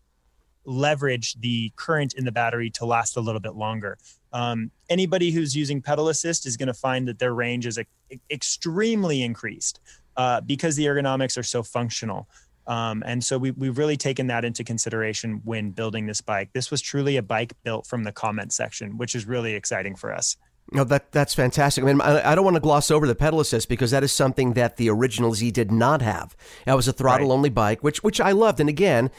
leverage 0.65 1.35
the 1.41 1.71
current 1.77 2.15
in 2.15 2.25
the 2.25 2.33
battery 2.33 2.71
to 2.71 2.87
last 2.87 3.19
a 3.19 3.21
little 3.21 3.41
bit 3.41 3.55
longer? 3.55 3.99
Um, 4.33 4.71
anybody 4.89 5.31
who's 5.31 5.55
using 5.55 5.83
pedal 5.83 6.09
assist 6.09 6.47
is 6.47 6.57
going 6.57 6.69
to 6.69 6.81
find 6.89 7.07
that 7.07 7.19
their 7.19 7.35
range 7.35 7.67
is 7.67 7.77
a, 7.77 7.85
extremely 8.31 9.23
increased 9.23 9.81
uh, 10.17 10.41
because 10.41 10.75
the 10.75 10.87
ergonomics 10.87 11.37
are 11.37 11.43
so 11.43 11.63
functional. 11.63 12.29
Um, 12.69 13.03
and 13.07 13.25
so 13.25 13.39
we, 13.39 13.51
we've 13.53 13.79
really 13.79 13.97
taken 13.97 14.27
that 14.29 14.45
into 14.45 14.63
consideration 14.63 15.41
when 15.45 15.71
building 15.71 16.07
this 16.07 16.21
bike. 16.21 16.51
This 16.53 16.71
was 16.71 16.81
truly 16.83 17.17
a 17.17 17.23
bike 17.23 17.55
built 17.65 17.87
from 17.87 18.05
the 18.05 18.13
comment 18.13 18.53
section, 18.53 18.99
which 18.99 19.15
is 19.15 19.27
really 19.27 19.55
exciting 19.55 19.97
for 19.97 20.15
us. 20.15 20.37
No, 20.71 20.85
that 20.85 21.13
that's 21.13 21.33
fantastic. 21.33 21.83
I 21.83 21.87
mean, 21.87 22.01
I, 22.03 22.33
I, 22.33 22.35
don't 22.35 22.45
want 22.45 22.57
to 22.57 22.61
gloss 22.61 22.91
over 22.91 23.07
the 23.07 23.15
pedal 23.15 23.41
assist 23.41 23.71
because 23.71 23.91
that 23.91 24.05
is 24.05 24.13
something 24.13 24.53
that 24.53 24.77
the 24.77 24.91
original 24.91 25.33
Z 25.33 25.51
did 25.53 25.73
not 25.73 26.03
have. 26.03 26.37
That 26.67 26.75
was 26.75 26.87
a 26.87 26.93
throttle 26.93 27.33
only 27.33 27.49
right. 27.49 27.55
bike, 27.55 27.83
which 27.83 28.03
which 28.03 28.21
I 28.21 28.33
loved. 28.33 28.61
And 28.61 28.69
again, 28.69 29.11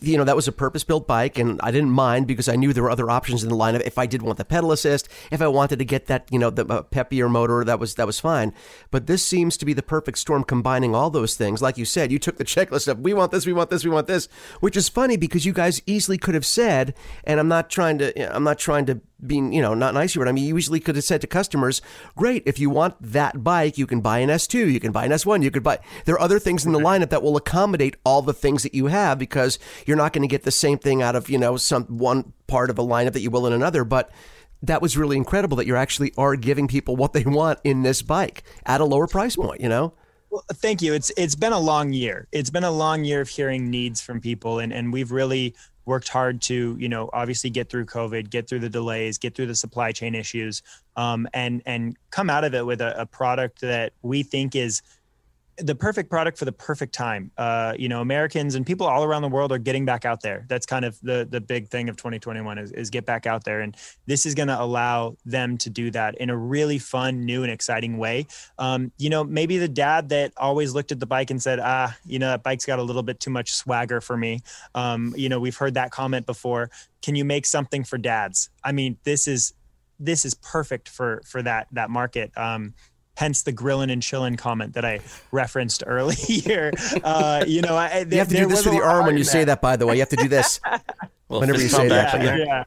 you 0.00 0.16
know, 0.16 0.24
that 0.24 0.36
was 0.36 0.48
a 0.48 0.52
purpose 0.52 0.84
built 0.84 1.06
bike, 1.06 1.38
and 1.38 1.60
I 1.62 1.70
didn't 1.70 1.90
mind 1.90 2.26
because 2.26 2.48
I 2.48 2.56
knew 2.56 2.72
there 2.72 2.82
were 2.82 2.90
other 2.90 3.10
options 3.10 3.42
in 3.42 3.48
the 3.48 3.56
lineup. 3.56 3.82
If 3.82 3.98
I 3.98 4.06
did 4.06 4.22
want 4.22 4.38
the 4.38 4.44
pedal 4.44 4.72
assist, 4.72 5.08
if 5.30 5.40
I 5.40 5.48
wanted 5.48 5.78
to 5.78 5.84
get 5.84 6.06
that, 6.06 6.26
you 6.30 6.38
know, 6.38 6.50
the 6.50 6.66
uh, 6.66 6.82
peppier 6.82 7.30
motor, 7.30 7.64
that 7.64 7.78
was 7.78 7.94
that 7.94 8.06
was 8.06 8.18
fine. 8.18 8.52
But 8.90 9.06
this 9.06 9.22
seems 9.24 9.56
to 9.58 9.64
be 9.64 9.72
the 9.72 9.82
perfect 9.82 10.18
storm, 10.18 10.44
combining 10.44 10.94
all 10.94 11.10
those 11.10 11.36
things. 11.36 11.62
Like 11.62 11.78
you 11.78 11.84
said, 11.84 12.10
you 12.10 12.18
took 12.18 12.36
the 12.36 12.44
checklist 12.44 12.88
of 12.88 13.00
we 13.00 13.14
want 13.14 13.30
this, 13.32 13.46
we 13.46 13.52
want 13.52 13.70
this, 13.70 13.84
we 13.84 13.90
want 13.90 14.06
this, 14.06 14.28
which 14.60 14.76
is 14.76 14.88
funny 14.88 15.16
because 15.16 15.46
you 15.46 15.52
guys 15.52 15.80
easily 15.86 16.18
could 16.18 16.34
have 16.34 16.46
said, 16.46 16.94
and 17.24 17.38
I'm 17.38 17.48
not 17.48 17.70
trying 17.70 17.98
to, 17.98 18.34
I'm 18.34 18.44
not 18.44 18.58
trying 18.58 18.86
to 18.86 19.00
being, 19.24 19.52
you 19.52 19.62
know, 19.62 19.74
not 19.74 19.94
nice 19.94 20.12
here, 20.12 20.22
but 20.22 20.28
I 20.28 20.32
mean, 20.32 20.44
you 20.44 20.54
usually 20.54 20.80
could 20.80 20.96
have 20.96 21.04
said 21.04 21.20
to 21.22 21.26
customers, 21.26 21.80
great, 22.16 22.42
if 22.44 22.58
you 22.58 22.68
want 22.68 22.96
that 23.00 23.42
bike, 23.42 23.78
you 23.78 23.86
can 23.86 24.00
buy 24.00 24.18
an 24.18 24.28
S2, 24.28 24.70
you 24.70 24.80
can 24.80 24.92
buy 24.92 25.06
an 25.06 25.10
S1, 25.10 25.42
you 25.42 25.50
could 25.50 25.62
buy, 25.62 25.78
there 26.04 26.14
are 26.14 26.20
other 26.20 26.38
things 26.38 26.66
in 26.66 26.72
the 26.72 26.78
lineup 26.78 27.08
that 27.10 27.22
will 27.22 27.36
accommodate 27.36 27.96
all 28.04 28.20
the 28.20 28.34
things 28.34 28.62
that 28.62 28.74
you 28.74 28.86
have 28.86 29.18
because 29.18 29.58
you're 29.84 29.96
not 29.96 30.12
going 30.12 30.22
to 30.22 30.28
get 30.28 30.44
the 30.44 30.50
same 30.50 30.78
thing 30.78 31.02
out 31.02 31.16
of, 31.16 31.28
you 31.28 31.38
know, 31.38 31.56
some 31.56 31.84
one 31.84 32.32
part 32.46 32.70
of 32.70 32.78
a 32.78 32.82
lineup 32.82 33.12
that 33.12 33.20
you 33.20 33.30
will 33.30 33.46
in 33.46 33.52
another. 33.52 33.84
But 33.84 34.10
that 34.62 34.80
was 34.80 34.96
really 34.96 35.16
incredible 35.16 35.56
that 35.58 35.66
you 35.66 35.76
actually 35.76 36.12
are 36.16 36.36
giving 36.36 36.68
people 36.68 36.96
what 36.96 37.12
they 37.12 37.24
want 37.24 37.58
in 37.64 37.82
this 37.82 38.02
bike 38.02 38.42
at 38.64 38.80
a 38.80 38.84
lower 38.84 39.06
price 39.06 39.36
point, 39.36 39.60
you 39.60 39.68
know? 39.68 39.92
Well, 40.30 40.42
thank 40.54 40.82
you. 40.82 40.92
It's 40.92 41.12
it's 41.16 41.36
been 41.36 41.52
a 41.52 41.58
long 41.58 41.92
year. 41.92 42.26
It's 42.32 42.50
been 42.50 42.64
a 42.64 42.70
long 42.70 43.04
year 43.04 43.20
of 43.20 43.28
hearing 43.28 43.70
needs 43.70 44.00
from 44.00 44.20
people, 44.20 44.58
and 44.58 44.72
and 44.72 44.92
we've 44.92 45.12
really 45.12 45.54
worked 45.86 46.08
hard 46.08 46.42
to 46.42 46.76
you 46.78 46.88
know 46.88 47.08
obviously 47.12 47.48
get 47.48 47.70
through 47.70 47.86
covid 47.86 48.28
get 48.28 48.48
through 48.48 48.58
the 48.58 48.68
delays 48.68 49.16
get 49.16 49.34
through 49.34 49.46
the 49.46 49.54
supply 49.54 49.92
chain 49.92 50.14
issues 50.14 50.62
um, 50.96 51.26
and 51.32 51.62
and 51.64 51.96
come 52.10 52.28
out 52.28 52.44
of 52.44 52.54
it 52.54 52.66
with 52.66 52.80
a, 52.80 53.00
a 53.00 53.06
product 53.06 53.60
that 53.60 53.92
we 54.02 54.22
think 54.22 54.54
is 54.54 54.82
the 55.58 55.74
perfect 55.74 56.10
product 56.10 56.36
for 56.38 56.44
the 56.44 56.52
perfect 56.52 56.92
time. 56.92 57.30
Uh, 57.38 57.74
you 57.78 57.88
know, 57.88 58.00
Americans 58.00 58.54
and 58.54 58.66
people 58.66 58.86
all 58.86 59.04
around 59.04 59.22
the 59.22 59.28
world 59.28 59.52
are 59.52 59.58
getting 59.58 59.84
back 59.84 60.04
out 60.04 60.20
there. 60.20 60.44
That's 60.48 60.66
kind 60.66 60.84
of 60.84 60.98
the 61.00 61.26
the 61.28 61.40
big 61.40 61.68
thing 61.68 61.88
of 61.88 61.96
2021 61.96 62.58
is, 62.58 62.72
is 62.72 62.90
get 62.90 63.06
back 63.06 63.26
out 63.26 63.44
there, 63.44 63.60
and 63.60 63.76
this 64.06 64.26
is 64.26 64.34
going 64.34 64.48
to 64.48 64.60
allow 64.60 65.16
them 65.24 65.56
to 65.58 65.70
do 65.70 65.90
that 65.92 66.16
in 66.16 66.30
a 66.30 66.36
really 66.36 66.78
fun, 66.78 67.24
new, 67.24 67.42
and 67.42 67.50
exciting 67.50 67.96
way. 67.96 68.26
Um, 68.58 68.92
you 68.98 69.08
know, 69.08 69.24
maybe 69.24 69.58
the 69.58 69.68
dad 69.68 70.10
that 70.10 70.32
always 70.36 70.74
looked 70.74 70.92
at 70.92 71.00
the 71.00 71.06
bike 71.06 71.30
and 71.30 71.42
said, 71.42 71.58
"Ah, 71.60 71.96
you 72.04 72.18
know, 72.18 72.28
that 72.28 72.42
bike's 72.42 72.66
got 72.66 72.78
a 72.78 72.82
little 72.82 73.02
bit 73.02 73.20
too 73.20 73.30
much 73.30 73.54
swagger 73.54 74.00
for 74.00 74.16
me." 74.16 74.40
Um, 74.74 75.14
you 75.16 75.28
know, 75.28 75.40
we've 75.40 75.56
heard 75.56 75.74
that 75.74 75.90
comment 75.90 76.26
before. 76.26 76.70
Can 77.02 77.14
you 77.14 77.24
make 77.24 77.46
something 77.46 77.84
for 77.84 77.98
dads? 77.98 78.50
I 78.62 78.72
mean, 78.72 78.98
this 79.04 79.26
is 79.26 79.54
this 79.98 80.24
is 80.24 80.34
perfect 80.34 80.88
for 80.88 81.22
for 81.26 81.42
that 81.42 81.68
that 81.72 81.88
market. 81.88 82.30
Um, 82.36 82.74
hence 83.16 83.42
the 83.42 83.52
grilling 83.52 83.90
and 83.90 84.02
chilling 84.02 84.36
comment 84.36 84.74
that 84.74 84.84
I 84.84 85.00
referenced 85.32 85.82
earlier. 85.86 86.72
Uh, 87.02 87.44
you 87.46 87.60
know, 87.62 87.76
I, 87.76 88.06
you 88.10 88.18
have 88.18 88.28
to 88.28 88.36
do 88.36 88.46
this 88.46 88.64
for 88.64 88.70
the 88.70 88.82
arm 88.82 89.06
when 89.06 89.16
you 89.16 89.24
say 89.24 89.44
that. 89.44 89.60
By 89.60 89.76
the 89.76 89.86
way, 89.86 89.94
you 89.94 90.00
have 90.00 90.08
to 90.10 90.16
do 90.16 90.28
this 90.28 90.60
well, 91.28 91.40
whenever 91.40 91.60
you 91.60 91.68
say 91.68 91.88
that. 91.88 92.22
Yeah, 92.22 92.36
yeah. 92.36 92.64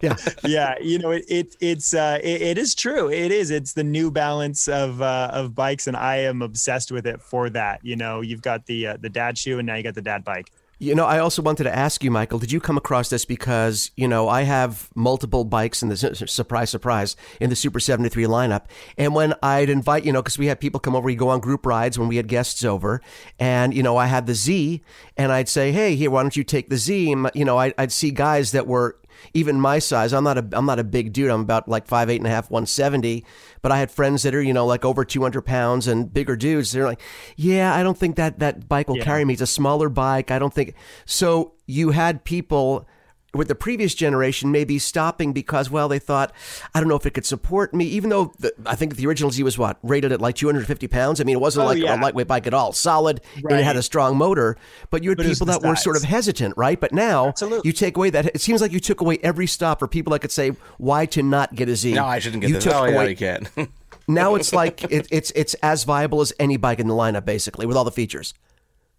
yeah. 0.00 0.16
yeah, 0.44 0.74
you 0.80 0.98
know, 0.98 1.10
it, 1.10 1.24
it 1.28 1.56
it's 1.60 1.94
uh, 1.94 2.18
it, 2.22 2.42
it 2.42 2.58
is 2.58 2.74
true. 2.74 3.10
It 3.10 3.32
is. 3.32 3.50
It's 3.50 3.72
the 3.72 3.84
new 3.84 4.10
balance 4.10 4.68
of 4.68 5.02
uh, 5.02 5.30
of 5.32 5.54
bikes, 5.54 5.86
and 5.86 5.96
I 5.96 6.18
am 6.18 6.42
obsessed 6.42 6.90
with 6.92 7.06
it 7.06 7.20
for 7.20 7.50
that. 7.50 7.80
You 7.82 7.96
know, 7.96 8.20
you've 8.20 8.42
got 8.42 8.66
the 8.66 8.88
uh, 8.88 8.96
the 9.00 9.10
dad 9.10 9.36
shoe, 9.36 9.58
and 9.58 9.66
now 9.66 9.74
you 9.74 9.82
got 9.82 9.94
the 9.94 10.02
dad 10.02 10.24
bike. 10.24 10.50
You 10.82 10.94
know, 10.94 11.04
I 11.04 11.18
also 11.18 11.42
wanted 11.42 11.64
to 11.64 11.76
ask 11.76 12.02
you, 12.02 12.10
Michael, 12.10 12.38
did 12.38 12.50
you 12.50 12.58
come 12.58 12.78
across 12.78 13.10
this 13.10 13.26
because, 13.26 13.90
you 13.96 14.08
know, 14.08 14.30
I 14.30 14.42
have 14.42 14.88
multiple 14.94 15.44
bikes 15.44 15.82
in 15.82 15.90
the 15.90 15.96
surprise, 15.96 16.70
surprise, 16.70 17.16
in 17.38 17.50
the 17.50 17.56
Super 17.56 17.80
73 17.80 18.24
lineup. 18.24 18.64
And 18.96 19.14
when 19.14 19.34
I'd 19.42 19.68
invite, 19.68 20.06
you 20.06 20.12
know, 20.12 20.22
because 20.22 20.38
we 20.38 20.46
had 20.46 20.58
people 20.58 20.80
come 20.80 20.96
over, 20.96 21.04
we 21.04 21.16
go 21.16 21.28
on 21.28 21.40
group 21.40 21.66
rides 21.66 21.98
when 21.98 22.08
we 22.08 22.16
had 22.16 22.28
guests 22.28 22.64
over. 22.64 23.02
And, 23.38 23.74
you 23.74 23.82
know, 23.82 23.98
I 23.98 24.06
had 24.06 24.26
the 24.26 24.34
Z 24.34 24.82
and 25.18 25.30
I'd 25.30 25.50
say, 25.50 25.70
hey, 25.70 25.96
here, 25.96 26.10
why 26.10 26.22
don't 26.22 26.34
you 26.34 26.44
take 26.44 26.70
the 26.70 26.78
Z? 26.78 27.12
And, 27.12 27.30
you 27.34 27.44
know, 27.44 27.58
I'd, 27.58 27.74
I'd 27.76 27.92
see 27.92 28.10
guys 28.10 28.52
that 28.52 28.66
were 28.66 28.96
even 29.34 29.60
my 29.60 29.78
size. 29.78 30.12
I'm 30.12 30.24
not 30.24 30.38
a 30.38 30.46
I'm 30.52 30.66
not 30.66 30.78
a 30.78 30.84
big 30.84 31.12
dude. 31.12 31.30
I'm 31.30 31.40
about 31.40 31.68
like 31.68 31.86
five 31.86 32.10
eight 32.10 32.16
and 32.16 32.26
a 32.26 32.30
half, 32.30 32.50
one 32.50 32.66
seventy. 32.66 33.24
But 33.62 33.72
I 33.72 33.78
had 33.78 33.90
friends 33.90 34.22
that 34.22 34.34
are 34.34 34.42
you 34.42 34.52
know 34.52 34.66
like 34.66 34.84
over 34.84 35.04
two 35.04 35.22
hundred 35.22 35.42
pounds 35.42 35.86
and 35.86 36.12
bigger 36.12 36.36
dudes. 36.36 36.72
They're 36.72 36.86
like, 36.86 37.00
yeah, 37.36 37.74
I 37.74 37.82
don't 37.82 37.98
think 37.98 38.16
that 38.16 38.38
that 38.40 38.68
bike 38.68 38.88
will 38.88 38.98
yeah. 38.98 39.04
carry 39.04 39.24
me. 39.24 39.34
It's 39.34 39.42
a 39.42 39.46
smaller 39.46 39.88
bike. 39.88 40.30
I 40.30 40.38
don't 40.38 40.54
think 40.54 40.74
so. 41.04 41.54
You 41.66 41.90
had 41.90 42.24
people 42.24 42.86
with 43.34 43.48
the 43.48 43.54
previous 43.54 43.94
generation 43.94 44.50
maybe 44.50 44.78
stopping 44.78 45.32
because 45.32 45.70
well 45.70 45.88
they 45.88 45.98
thought 45.98 46.32
I 46.74 46.80
don't 46.80 46.88
know 46.88 46.96
if 46.96 47.06
it 47.06 47.14
could 47.14 47.26
support 47.26 47.72
me 47.72 47.84
even 47.86 48.10
though 48.10 48.32
the, 48.38 48.52
I 48.66 48.74
think 48.74 48.96
the 48.96 49.06
original 49.06 49.30
Z 49.30 49.42
was 49.42 49.56
what 49.56 49.78
rated 49.82 50.12
at 50.12 50.20
like 50.20 50.34
250 50.34 50.88
pounds? 50.88 51.20
I 51.20 51.24
mean 51.24 51.36
it 51.36 51.40
wasn't 51.40 51.64
oh, 51.64 51.68
like 51.68 51.78
yeah. 51.78 51.98
a 51.98 52.00
lightweight 52.00 52.26
bike 52.26 52.46
at 52.46 52.54
all. 52.54 52.72
Solid 52.72 53.20
right. 53.42 53.52
and 53.52 53.60
it 53.60 53.64
had 53.64 53.76
a 53.76 53.82
strong 53.82 54.16
motor 54.16 54.56
but 54.90 55.02
you 55.02 55.10
had 55.10 55.18
but 55.18 55.26
people 55.26 55.46
that 55.46 55.62
were 55.62 55.76
sort 55.76 55.96
of 55.96 56.02
hesitant 56.02 56.56
right? 56.56 56.80
But 56.80 56.92
now 56.92 57.28
Absolutely. 57.28 57.68
you 57.68 57.72
take 57.72 57.96
away 57.96 58.10
that 58.10 58.26
it 58.26 58.40
seems 58.40 58.60
like 58.60 58.72
you 58.72 58.80
took 58.80 59.00
away 59.00 59.18
every 59.22 59.46
stop 59.46 59.78
for 59.78 59.88
people 59.88 60.12
that 60.12 60.20
could 60.20 60.32
say 60.32 60.52
why 60.78 61.06
to 61.06 61.22
not 61.22 61.54
get 61.54 61.68
a 61.68 61.76
Z? 61.76 61.94
No 61.94 62.04
I 62.04 62.18
shouldn't 62.18 62.40
get 62.40 62.48
you 62.48 62.54
this 62.54 62.64
took 62.64 62.74
oh, 62.74 62.84
away, 62.84 62.94
yeah, 62.94 63.08
you 63.08 63.16
can't. 63.16 63.70
Now 64.08 64.34
it's 64.34 64.52
like 64.52 64.82
it, 64.90 65.06
it's 65.10 65.30
it's 65.36 65.54
as 65.54 65.84
viable 65.84 66.20
as 66.20 66.32
any 66.38 66.56
bike 66.56 66.80
in 66.80 66.88
the 66.88 66.94
lineup 66.94 67.24
basically 67.24 67.66
with 67.66 67.76
all 67.76 67.84
the 67.84 67.92
features 67.92 68.34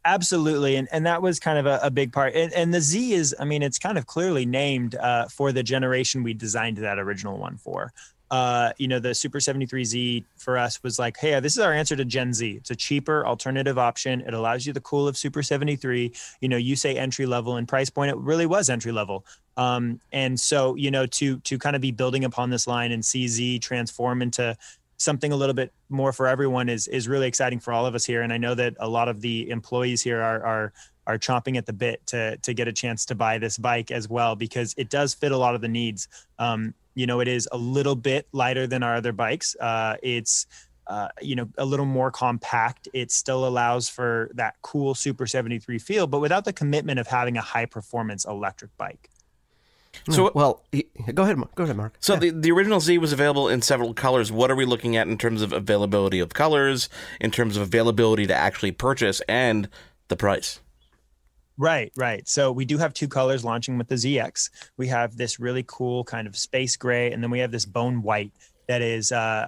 Absolutely, 0.03 0.77
and 0.77 0.88
and 0.91 1.05
that 1.05 1.22
was 1.22 1.39
kind 1.39 1.60
of 1.60 1.67
a, 1.67 1.79
a 1.84 1.91
big 1.91 2.12
part. 2.12 2.34
And, 2.34 2.51
and, 2.53 2.74
the 2.74 2.81
Z 2.81 3.13
is, 3.13 3.36
I 3.39 3.46
mean, 3.46 3.62
it's 3.62 3.77
kind 3.77 4.00
of 4.00 4.08
clearly 4.08 4.48
named 4.48 4.96
uh, 4.96 5.27
for 5.27 5.51
the 5.51 5.62
generation 5.62 6.24
we 6.24 6.34
designed 6.34 6.77
that 6.77 6.98
original 6.98 7.38
one 7.38 7.58
for. 7.58 7.93
Uh, 8.31 8.72
you 8.77 8.88
know, 8.88 8.98
the 8.98 9.13
Super 9.13 9.39
73Z 9.39 10.24
for 10.38 10.58
us 10.58 10.81
was 10.84 10.98
like, 10.98 11.17
hey, 11.17 11.38
this 11.41 11.53
is 11.53 11.60
our 11.60 11.74
answer 11.74 11.98
to 11.98 12.05
Gen 12.05 12.34
Z. 12.34 12.50
It's 12.50 12.72
a 12.72 12.75
cheaper 12.75 13.27
alternative 13.27 13.77
option. 13.77 14.22
It 14.22 14.34
allows 14.34 14.65
you 14.65 14.72
the 14.72 14.79
cool 14.81 15.05
of 15.05 15.17
Super 15.17 15.43
73. 15.43 16.13
You 16.39 16.50
know, 16.50 16.58
you 16.58 16.77
say 16.77 16.96
entry 16.96 17.25
level 17.25 17.58
and 17.58 17.67
price 17.67 17.89
point, 17.89 18.10
it 18.10 18.17
really 18.17 18.46
was 18.46 18.70
entry 18.70 18.93
level. 18.93 19.25
Um, 19.58 20.00
and 20.13 20.39
so, 20.39 20.75
you 20.75 20.89
know, 20.89 21.05
to 21.05 21.39
to 21.39 21.60
kind 21.60 21.75
of 21.75 21.81
be 21.81 21.91
building 21.91 22.24
upon 22.24 22.50
this 22.50 22.67
line 22.67 22.91
and 22.91 23.03
see 23.03 23.27
Z 23.27 23.60
transform 23.60 24.22
into 24.22 24.58
something 25.01 25.31
a 25.31 25.36
little 25.36 25.53
bit 25.53 25.74
more 25.89 26.13
for 26.13 26.27
everyone 26.27 26.70
is 26.70 26.88
is 26.88 27.08
really 27.08 27.27
exciting 27.27 27.60
for 27.60 27.74
all 27.74 27.86
of 27.86 27.96
us 27.96 28.05
here. 28.05 28.22
And 28.22 28.31
I 28.31 28.38
know 28.38 28.55
that 28.55 28.75
a 28.79 28.88
lot 28.88 29.08
of 29.08 29.22
the 29.22 29.50
employees 29.50 30.01
here 30.01 30.22
are 30.22 30.43
are 30.46 30.74
are 31.08 31.17
chomping 31.17 31.58
at 31.58 31.65
the 31.65 31.74
bit 31.74 32.05
to 32.08 32.38
to 32.38 32.53
get 32.53 32.67
a 32.67 32.74
chance 32.74 33.05
to 33.05 33.15
buy 33.15 33.38
this 33.38 33.58
bike 33.58 33.91
as 33.91 34.08
well 34.08 34.36
because 34.36 34.74
it 34.77 34.89
does 34.89 35.13
fit 35.13 35.31
a 35.31 35.38
lot 35.38 35.55
of 35.55 35.62
the 35.62 35.67
needs. 35.67 36.08
Um, 36.39 36.74
you 36.96 37.08
know, 37.08 37.22
it 37.22 37.27
is 37.27 37.48
a 37.51 37.58
little 37.58 37.96
bit 37.96 38.27
lighter 38.31 38.67
than 38.67 38.84
our 38.84 38.96
other 38.96 39.13
bikes. 39.13 39.55
Uh, 39.60 39.96
it's 40.03 40.48
uh, 40.88 41.08
you 41.22 41.36
know 41.36 41.48
a 41.58 41.65
little 41.65 41.86
more 41.86 42.12
compact. 42.12 42.88
It 42.93 43.12
still 43.12 43.48
allows 43.48 43.89
for 43.89 44.29
that 44.36 44.55
cool 44.62 44.93
Super 44.93 45.25
73 45.25 45.79
feel, 45.79 46.08
but 46.08 46.20
without 46.20 46.46
the 46.46 46.53
commitment 46.53 47.00
of 47.00 47.08
having 47.08 47.38
a 47.38 47.41
high 47.41 47.65
performance 47.65 48.25
electric 48.25 48.75
bike. 48.77 49.10
So 50.10 50.31
well, 50.33 50.63
go 51.13 51.24
ahead, 51.24 51.38
go 51.55 51.63
ahead, 51.63 51.77
Mark. 51.77 51.98
So 52.00 52.13
yeah. 52.13 52.19
the 52.19 52.29
the 52.31 52.51
original 52.51 52.79
Z 52.79 52.98
was 52.98 53.13
available 53.13 53.48
in 53.48 53.62
several 53.62 53.93
colors. 53.93 54.31
What 54.31 54.50
are 54.50 54.55
we 54.55 54.65
looking 54.65 54.95
at 54.95 55.07
in 55.07 55.17
terms 55.17 55.41
of 55.41 55.51
availability 55.51 56.19
of 56.19 56.33
colors, 56.33 56.89
in 57.19 57.31
terms 57.31 57.57
of 57.57 57.63
availability 57.63 58.25
to 58.27 58.36
actually 58.36 58.71
purchase, 58.71 59.21
and 59.27 59.69
the 60.07 60.15
price? 60.15 60.60
Right, 61.57 61.91
right. 61.95 62.27
So 62.27 62.51
we 62.51 62.65
do 62.65 62.77
have 62.79 62.93
two 62.93 63.07
colors 63.07 63.45
launching 63.45 63.77
with 63.77 63.88
the 63.88 63.95
ZX. 63.95 64.50
We 64.77 64.88
have 64.88 65.17
this 65.17 65.39
really 65.39 65.63
cool 65.67 66.03
kind 66.03 66.25
of 66.25 66.36
space 66.36 66.75
gray, 66.75 67.12
and 67.12 67.21
then 67.21 67.29
we 67.29 67.39
have 67.39 67.51
this 67.51 67.65
bone 67.65 68.01
white 68.01 68.31
that 68.67 68.81
is 68.81 69.12
uh, 69.12 69.48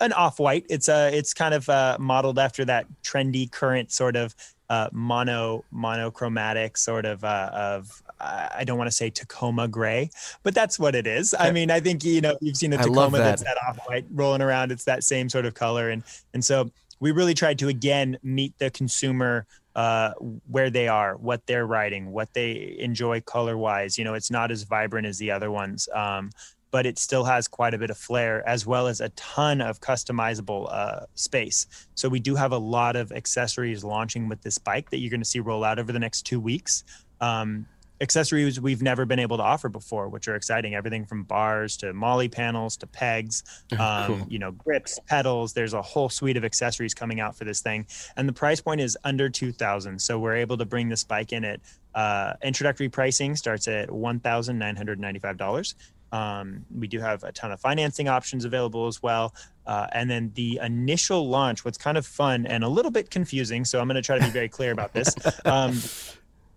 an 0.00 0.12
off 0.12 0.38
white. 0.38 0.64
It's 0.70 0.88
a 0.88 1.08
uh, 1.08 1.10
it's 1.12 1.34
kind 1.34 1.52
of 1.52 1.68
uh, 1.68 1.96
modeled 2.00 2.38
after 2.38 2.64
that 2.64 2.86
trendy 3.02 3.50
current 3.50 3.92
sort 3.92 4.16
of 4.16 4.34
uh, 4.70 4.88
mono 4.92 5.64
monochromatic 5.70 6.76
sort 6.76 7.04
of 7.04 7.24
uh, 7.24 7.50
of 7.52 8.02
I 8.22 8.64
don't 8.64 8.78
want 8.78 8.88
to 8.88 8.96
say 8.96 9.10
Tacoma 9.10 9.68
gray, 9.68 10.10
but 10.42 10.54
that's 10.54 10.78
what 10.78 10.94
it 10.94 11.06
is. 11.06 11.34
I 11.38 11.50
mean, 11.50 11.70
I 11.70 11.80
think 11.80 12.04
you 12.04 12.20
know 12.20 12.36
you've 12.40 12.56
seen 12.56 12.72
a 12.72 12.78
Tacoma 12.78 13.18
that. 13.18 13.24
that's 13.24 13.42
that 13.42 13.58
off 13.68 13.78
white 13.86 14.06
rolling 14.10 14.42
around. 14.42 14.72
It's 14.72 14.84
that 14.84 15.04
same 15.04 15.28
sort 15.28 15.46
of 15.46 15.54
color, 15.54 15.90
and 15.90 16.02
and 16.34 16.44
so 16.44 16.70
we 17.00 17.10
really 17.10 17.34
tried 17.34 17.58
to 17.58 17.68
again 17.68 18.18
meet 18.22 18.56
the 18.58 18.70
consumer 18.70 19.46
uh, 19.74 20.12
where 20.48 20.70
they 20.70 20.88
are, 20.88 21.16
what 21.16 21.46
they're 21.46 21.66
riding, 21.66 22.12
what 22.12 22.32
they 22.34 22.76
enjoy 22.78 23.20
color 23.22 23.56
wise. 23.56 23.98
You 23.98 24.04
know, 24.04 24.14
it's 24.14 24.30
not 24.30 24.50
as 24.50 24.62
vibrant 24.62 25.06
as 25.06 25.18
the 25.18 25.30
other 25.30 25.50
ones. 25.50 25.88
Um, 25.94 26.30
but 26.72 26.86
it 26.86 26.98
still 26.98 27.22
has 27.22 27.46
quite 27.46 27.74
a 27.74 27.78
bit 27.78 27.90
of 27.90 27.98
flair 27.98 28.46
as 28.48 28.66
well 28.66 28.88
as 28.88 29.00
a 29.00 29.10
ton 29.10 29.60
of 29.60 29.78
customizable 29.80 30.66
uh, 30.72 31.04
space. 31.14 31.66
So 31.94 32.08
we 32.08 32.18
do 32.18 32.34
have 32.34 32.52
a 32.52 32.58
lot 32.58 32.96
of 32.96 33.12
accessories 33.12 33.84
launching 33.84 34.28
with 34.28 34.40
this 34.40 34.56
bike 34.56 34.88
that 34.90 34.98
you're 34.98 35.10
going 35.10 35.20
to 35.20 35.28
see 35.28 35.38
roll 35.38 35.64
out 35.64 35.78
over 35.78 35.92
the 35.92 35.98
next 35.98 36.22
two 36.22 36.40
weeks. 36.40 36.82
Um, 37.20 37.66
accessories 38.02 38.60
we've 38.60 38.82
never 38.82 39.06
been 39.06 39.20
able 39.20 39.36
to 39.38 39.42
offer 39.42 39.68
before, 39.68 40.08
which 40.08 40.28
are 40.28 40.34
exciting. 40.34 40.74
Everything 40.74 41.06
from 41.06 41.22
bars 41.22 41.76
to 41.78 41.92
MOLLE 41.94 42.28
panels 42.28 42.76
to 42.78 42.86
pegs, 42.86 43.42
um, 43.78 44.06
cool. 44.06 44.26
you 44.28 44.38
know, 44.38 44.50
grips, 44.50 44.98
pedals. 45.06 45.54
There's 45.54 45.72
a 45.72 45.80
whole 45.80 46.08
suite 46.08 46.36
of 46.36 46.44
accessories 46.44 46.92
coming 46.92 47.20
out 47.20 47.36
for 47.36 47.44
this 47.44 47.60
thing, 47.60 47.86
and 48.16 48.28
the 48.28 48.32
price 48.32 48.60
point 48.60 48.80
is 48.80 48.98
under 49.04 49.30
two 49.30 49.52
thousand. 49.52 50.02
So 50.02 50.18
we're 50.18 50.36
able 50.36 50.58
to 50.58 50.66
bring 50.66 50.88
this 50.88 51.04
bike 51.04 51.32
in 51.32 51.44
at 51.44 51.60
uh, 51.94 52.34
introductory 52.42 52.88
pricing 52.88 53.36
starts 53.36 53.68
at 53.68 53.90
one 53.90 54.20
thousand 54.20 54.58
nine 54.58 54.76
hundred 54.76 54.98
ninety-five 55.00 55.36
dollars. 55.38 55.74
Um, 56.10 56.66
we 56.76 56.88
do 56.88 57.00
have 57.00 57.24
a 57.24 57.32
ton 57.32 57.52
of 57.52 57.60
financing 57.60 58.06
options 58.06 58.44
available 58.44 58.86
as 58.86 59.02
well. 59.02 59.34
Uh, 59.66 59.86
and 59.92 60.10
then 60.10 60.30
the 60.34 60.60
initial 60.62 61.28
launch, 61.28 61.64
what's 61.64 61.78
kind 61.78 61.96
of 61.96 62.06
fun 62.06 62.46
and 62.46 62.62
a 62.62 62.68
little 62.68 62.90
bit 62.90 63.10
confusing, 63.10 63.64
so 63.64 63.80
I'm 63.80 63.88
going 63.88 63.94
to 63.94 64.02
try 64.02 64.18
to 64.18 64.24
be 64.24 64.30
very 64.30 64.48
clear 64.48 64.72
about 64.72 64.92
this. 64.92 65.14
Um, 65.44 65.80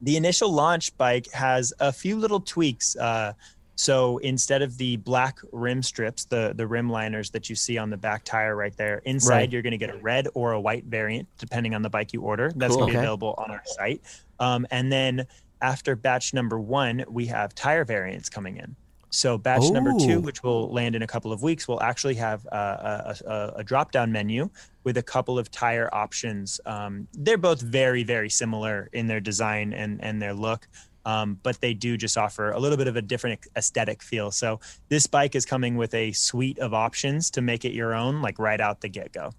the 0.06 0.16
initial 0.18 0.52
launch 0.52 0.96
bike 0.98 1.30
has 1.32 1.74
a 1.80 1.92
few 1.92 2.16
little 2.16 2.40
tweaks. 2.40 2.96
Uh, 2.96 3.34
so 3.76 4.20
instead 4.20 4.62
of 4.62 4.78
the 4.78 4.98
black 4.98 5.40
rim 5.52 5.82
strips, 5.82 6.26
the 6.26 6.54
the 6.56 6.66
rim 6.66 6.90
liners 6.90 7.32
that 7.32 7.50
you 7.50 7.56
see 7.56 7.78
on 7.78 7.90
the 7.90 7.98
back 7.98 8.24
tire 8.24 8.56
right 8.56 8.76
there, 8.78 9.00
inside 9.06 9.34
right. 9.34 9.52
you're 9.52 9.64
going 9.64 9.72
to 9.72 9.78
get 9.78 9.90
a 9.90 9.98
red 9.98 10.28
or 10.34 10.54
a 10.54 10.62
white 10.62 10.86
variant 10.86 11.28
depending 11.40 11.74
on 11.74 11.82
the 11.82 11.90
bike 11.90 12.14
you 12.14 12.22
order. 12.22 12.52
That's 12.56 12.76
cool. 12.76 12.82
going 12.82 12.92
to 12.92 12.94
be 12.94 12.98
okay. 12.98 13.06
available 13.06 13.34
on 13.38 13.52
our 13.52 13.64
site. 13.66 14.02
Um, 14.40 14.66
and 14.70 14.92
then 14.92 15.26
after 15.62 15.96
batch 15.96 16.34
number 16.34 16.60
one, 16.60 17.04
we 17.10 17.26
have 17.26 17.56
tire 17.56 17.84
variants 17.84 18.30
coming 18.30 18.58
in. 18.58 18.76
So 19.16 19.38
batch 19.38 19.64
Ooh. 19.64 19.72
number 19.72 19.94
two, 19.98 20.20
which 20.20 20.44
will 20.44 20.70
land 20.74 20.94
in 20.94 21.02
a 21.02 21.08
couple 21.08 21.32
of 21.32 21.42
weeks, 21.42 21.70
will 21.70 21.82
actually 21.82 22.16
have 22.16 22.46
a, 22.48 23.16
a, 23.26 23.54
a 23.58 23.64
drop 23.64 23.92
down 23.94 24.12
menu 24.12 24.50
with 24.84 24.98
a 24.98 25.02
couple 25.02 25.40
of 25.40 25.50
tire 25.50 25.90
options. 25.94 26.60
Um, 26.66 27.08
they're 27.14 27.38
both 27.38 27.62
very, 27.62 28.04
very 28.04 28.30
similar 28.30 28.90
in 28.92 29.08
their 29.08 29.22
design 29.22 29.72
and, 29.72 30.04
and 30.04 30.22
their 30.22 30.34
look. 30.34 30.68
Um, 31.06 31.40
but 31.44 31.62
they 31.62 31.74
do 31.74 31.98
just 31.98 32.18
offer 32.18 32.52
a 32.52 32.60
little 32.60 32.78
bit 32.78 32.88
of 32.88 32.96
a 32.98 33.02
different 33.02 33.40
aesthetic 33.56 34.04
feel. 34.04 34.32
So 34.32 34.60
this 34.90 35.08
bike 35.08 35.36
is 35.36 35.46
coming 35.46 35.78
with 35.78 35.94
a 35.94 36.12
suite 36.12 36.60
of 36.60 36.74
options 36.74 37.30
to 37.32 37.42
make 37.42 37.64
it 37.64 37.74
your 37.74 37.94
own, 37.94 38.22
like 38.22 38.38
right 38.38 38.60
out 38.60 38.82
the 38.82 38.90
get 38.90 39.14
go. 39.14 39.32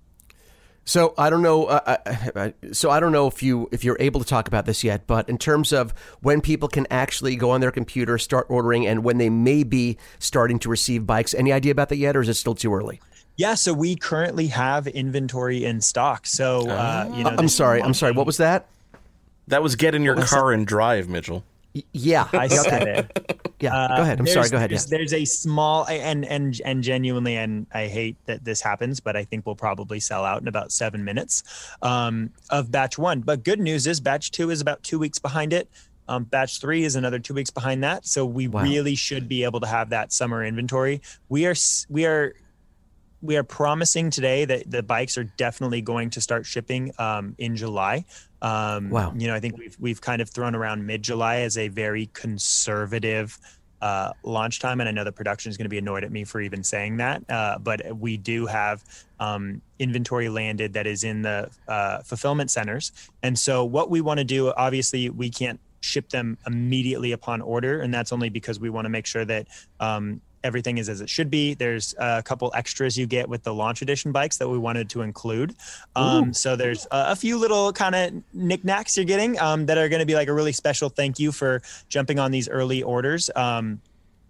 So 0.86 1.14
I 1.18 1.28
don't 1.30 1.42
know. 1.42 1.64
Uh, 1.64 1.98
uh, 2.06 2.16
uh, 2.34 2.50
so 2.72 2.90
I 2.90 3.00
don't 3.00 3.12
know 3.12 3.26
if 3.26 3.42
you 3.42 3.68
if 3.72 3.84
you're 3.84 3.98
able 4.00 4.20
to 4.20 4.26
talk 4.26 4.48
about 4.48 4.64
this 4.64 4.82
yet. 4.82 5.06
But 5.06 5.28
in 5.28 5.36
terms 5.36 5.72
of 5.72 5.92
when 6.22 6.40
people 6.40 6.68
can 6.68 6.86
actually 6.90 7.36
go 7.36 7.50
on 7.50 7.60
their 7.60 7.72
computer, 7.72 8.16
start 8.16 8.46
ordering, 8.48 8.86
and 8.86 9.04
when 9.04 9.18
they 9.18 9.28
may 9.28 9.64
be 9.64 9.98
starting 10.18 10.58
to 10.60 10.70
receive 10.70 11.06
bikes, 11.06 11.34
any 11.34 11.52
idea 11.52 11.72
about 11.72 11.90
that 11.90 11.96
yet, 11.96 12.16
or 12.16 12.22
is 12.22 12.28
it 12.28 12.34
still 12.34 12.54
too 12.54 12.72
early? 12.72 13.00
Yeah, 13.36 13.54
so 13.54 13.74
we 13.74 13.96
currently 13.96 14.46
have 14.46 14.86
inventory 14.86 15.64
in 15.64 15.82
stock. 15.82 16.26
So 16.26 16.70
uh, 16.70 17.12
you 17.14 17.24
know, 17.24 17.34
I'm 17.36 17.48
sorry. 17.48 17.82
I'm 17.82 17.94
sorry. 17.94 18.12
What 18.12 18.24
was 18.24 18.38
that? 18.38 18.68
That 19.48 19.62
was 19.62 19.76
get 19.76 19.94
in 19.94 20.02
your 20.02 20.16
car 20.16 20.52
and 20.52 20.66
drive, 20.66 21.08
Mitchell 21.08 21.44
yeah, 21.92 22.28
I 22.32 22.46
said 22.48 22.88
it. 22.88 23.54
Yeah, 23.60 23.74
uh, 23.74 23.96
go 23.96 24.02
ahead. 24.02 24.20
I'm 24.20 24.26
sorry. 24.26 24.48
Go 24.48 24.56
ahead. 24.56 24.70
There's, 24.70 24.90
yeah. 24.90 24.98
there's 24.98 25.12
a 25.12 25.24
small 25.24 25.86
and 25.88 26.24
and 26.24 26.60
and 26.64 26.82
genuinely, 26.82 27.36
and 27.36 27.66
I 27.72 27.86
hate 27.86 28.16
that 28.26 28.44
this 28.44 28.60
happens, 28.60 29.00
but 29.00 29.16
I 29.16 29.24
think 29.24 29.46
we'll 29.46 29.56
probably 29.56 30.00
sell 30.00 30.24
out 30.24 30.42
in 30.42 30.48
about 30.48 30.72
seven 30.72 31.04
minutes 31.04 31.42
um, 31.82 32.30
of 32.50 32.70
batch 32.70 32.98
one. 32.98 33.20
But 33.20 33.44
good 33.44 33.60
news 33.60 33.86
is 33.86 34.00
batch 34.00 34.30
two 34.30 34.50
is 34.50 34.60
about 34.60 34.82
two 34.82 34.98
weeks 34.98 35.18
behind 35.18 35.52
it. 35.52 35.70
Um, 36.08 36.24
batch 36.24 36.60
three 36.60 36.84
is 36.84 36.96
another 36.96 37.18
two 37.18 37.34
weeks 37.34 37.50
behind 37.50 37.82
that. 37.82 38.06
So 38.06 38.24
we 38.24 38.46
wow. 38.48 38.62
really 38.62 38.94
should 38.94 39.28
be 39.28 39.44
able 39.44 39.60
to 39.60 39.66
have 39.66 39.90
that 39.90 40.12
summer 40.12 40.44
inventory. 40.44 41.00
We 41.28 41.46
are 41.46 41.54
we 41.88 42.06
are 42.06 42.34
we 43.26 43.36
are 43.36 43.42
promising 43.42 44.10
today 44.10 44.44
that 44.44 44.70
the 44.70 44.82
bikes 44.82 45.18
are 45.18 45.24
definitely 45.24 45.82
going 45.82 46.10
to 46.10 46.20
start 46.20 46.46
shipping 46.46 46.92
um, 46.98 47.34
in 47.38 47.56
July. 47.56 48.04
Um, 48.40 48.90
wow. 48.90 49.12
You 49.16 49.26
know, 49.26 49.34
I 49.34 49.40
think 49.40 49.58
we've 49.58 49.76
we've 49.80 50.00
kind 50.00 50.22
of 50.22 50.30
thrown 50.30 50.54
around 50.54 50.86
mid 50.86 51.02
July 51.02 51.38
as 51.38 51.58
a 51.58 51.68
very 51.68 52.08
conservative 52.12 53.38
uh, 53.82 54.12
launch 54.22 54.60
time, 54.60 54.80
and 54.80 54.88
I 54.88 54.92
know 54.92 55.04
the 55.04 55.12
production 55.12 55.50
is 55.50 55.56
going 55.56 55.64
to 55.64 55.70
be 55.70 55.78
annoyed 55.78 56.04
at 56.04 56.12
me 56.12 56.24
for 56.24 56.40
even 56.40 56.62
saying 56.62 56.98
that. 56.98 57.22
Uh, 57.28 57.58
but 57.58 57.96
we 57.96 58.16
do 58.16 58.46
have 58.46 58.84
um, 59.20 59.60
inventory 59.78 60.28
landed 60.28 60.72
that 60.74 60.86
is 60.86 61.04
in 61.04 61.22
the 61.22 61.50
uh, 61.68 62.02
fulfillment 62.02 62.50
centers, 62.50 62.92
and 63.22 63.38
so 63.38 63.64
what 63.64 63.90
we 63.90 64.00
want 64.00 64.18
to 64.18 64.24
do, 64.24 64.52
obviously, 64.56 65.10
we 65.10 65.30
can't 65.30 65.60
ship 65.80 66.08
them 66.08 66.36
immediately 66.46 67.12
upon 67.12 67.40
order 67.40 67.80
and 67.80 67.94
that's 67.94 68.10
only 68.10 68.28
because 68.28 68.58
we 68.58 68.68
want 68.68 68.86
to 68.86 68.88
make 68.88 69.06
sure 69.06 69.24
that 69.24 69.46
um, 69.78 70.20
everything 70.44 70.78
is 70.78 70.88
as 70.88 71.00
it 71.00 71.08
should 71.08 71.30
be. 71.30 71.54
There's 71.54 71.94
a 71.98 72.22
couple 72.22 72.52
extras 72.54 72.96
you 72.96 73.06
get 73.06 73.28
with 73.28 73.42
the 73.42 73.54
launch 73.54 73.82
edition 73.82 74.12
bikes 74.12 74.38
that 74.38 74.48
we 74.48 74.58
wanted 74.58 74.88
to 74.90 75.02
include. 75.02 75.54
Um, 75.94 76.32
so 76.32 76.56
there's 76.56 76.86
a, 76.86 77.12
a 77.12 77.16
few 77.16 77.38
little 77.38 77.72
kind 77.72 77.94
of 77.94 78.22
knickknacks 78.32 78.96
you're 78.96 79.06
getting 79.06 79.38
um, 79.40 79.66
that 79.66 79.78
are 79.78 79.88
going 79.88 80.00
to 80.00 80.06
be 80.06 80.14
like 80.14 80.28
a 80.28 80.32
really 80.32 80.52
special 80.52 80.88
thank 80.88 81.18
you 81.18 81.32
for 81.32 81.62
jumping 81.88 82.18
on 82.18 82.30
these 82.30 82.48
early 82.48 82.82
orders. 82.82 83.30
Um, 83.34 83.80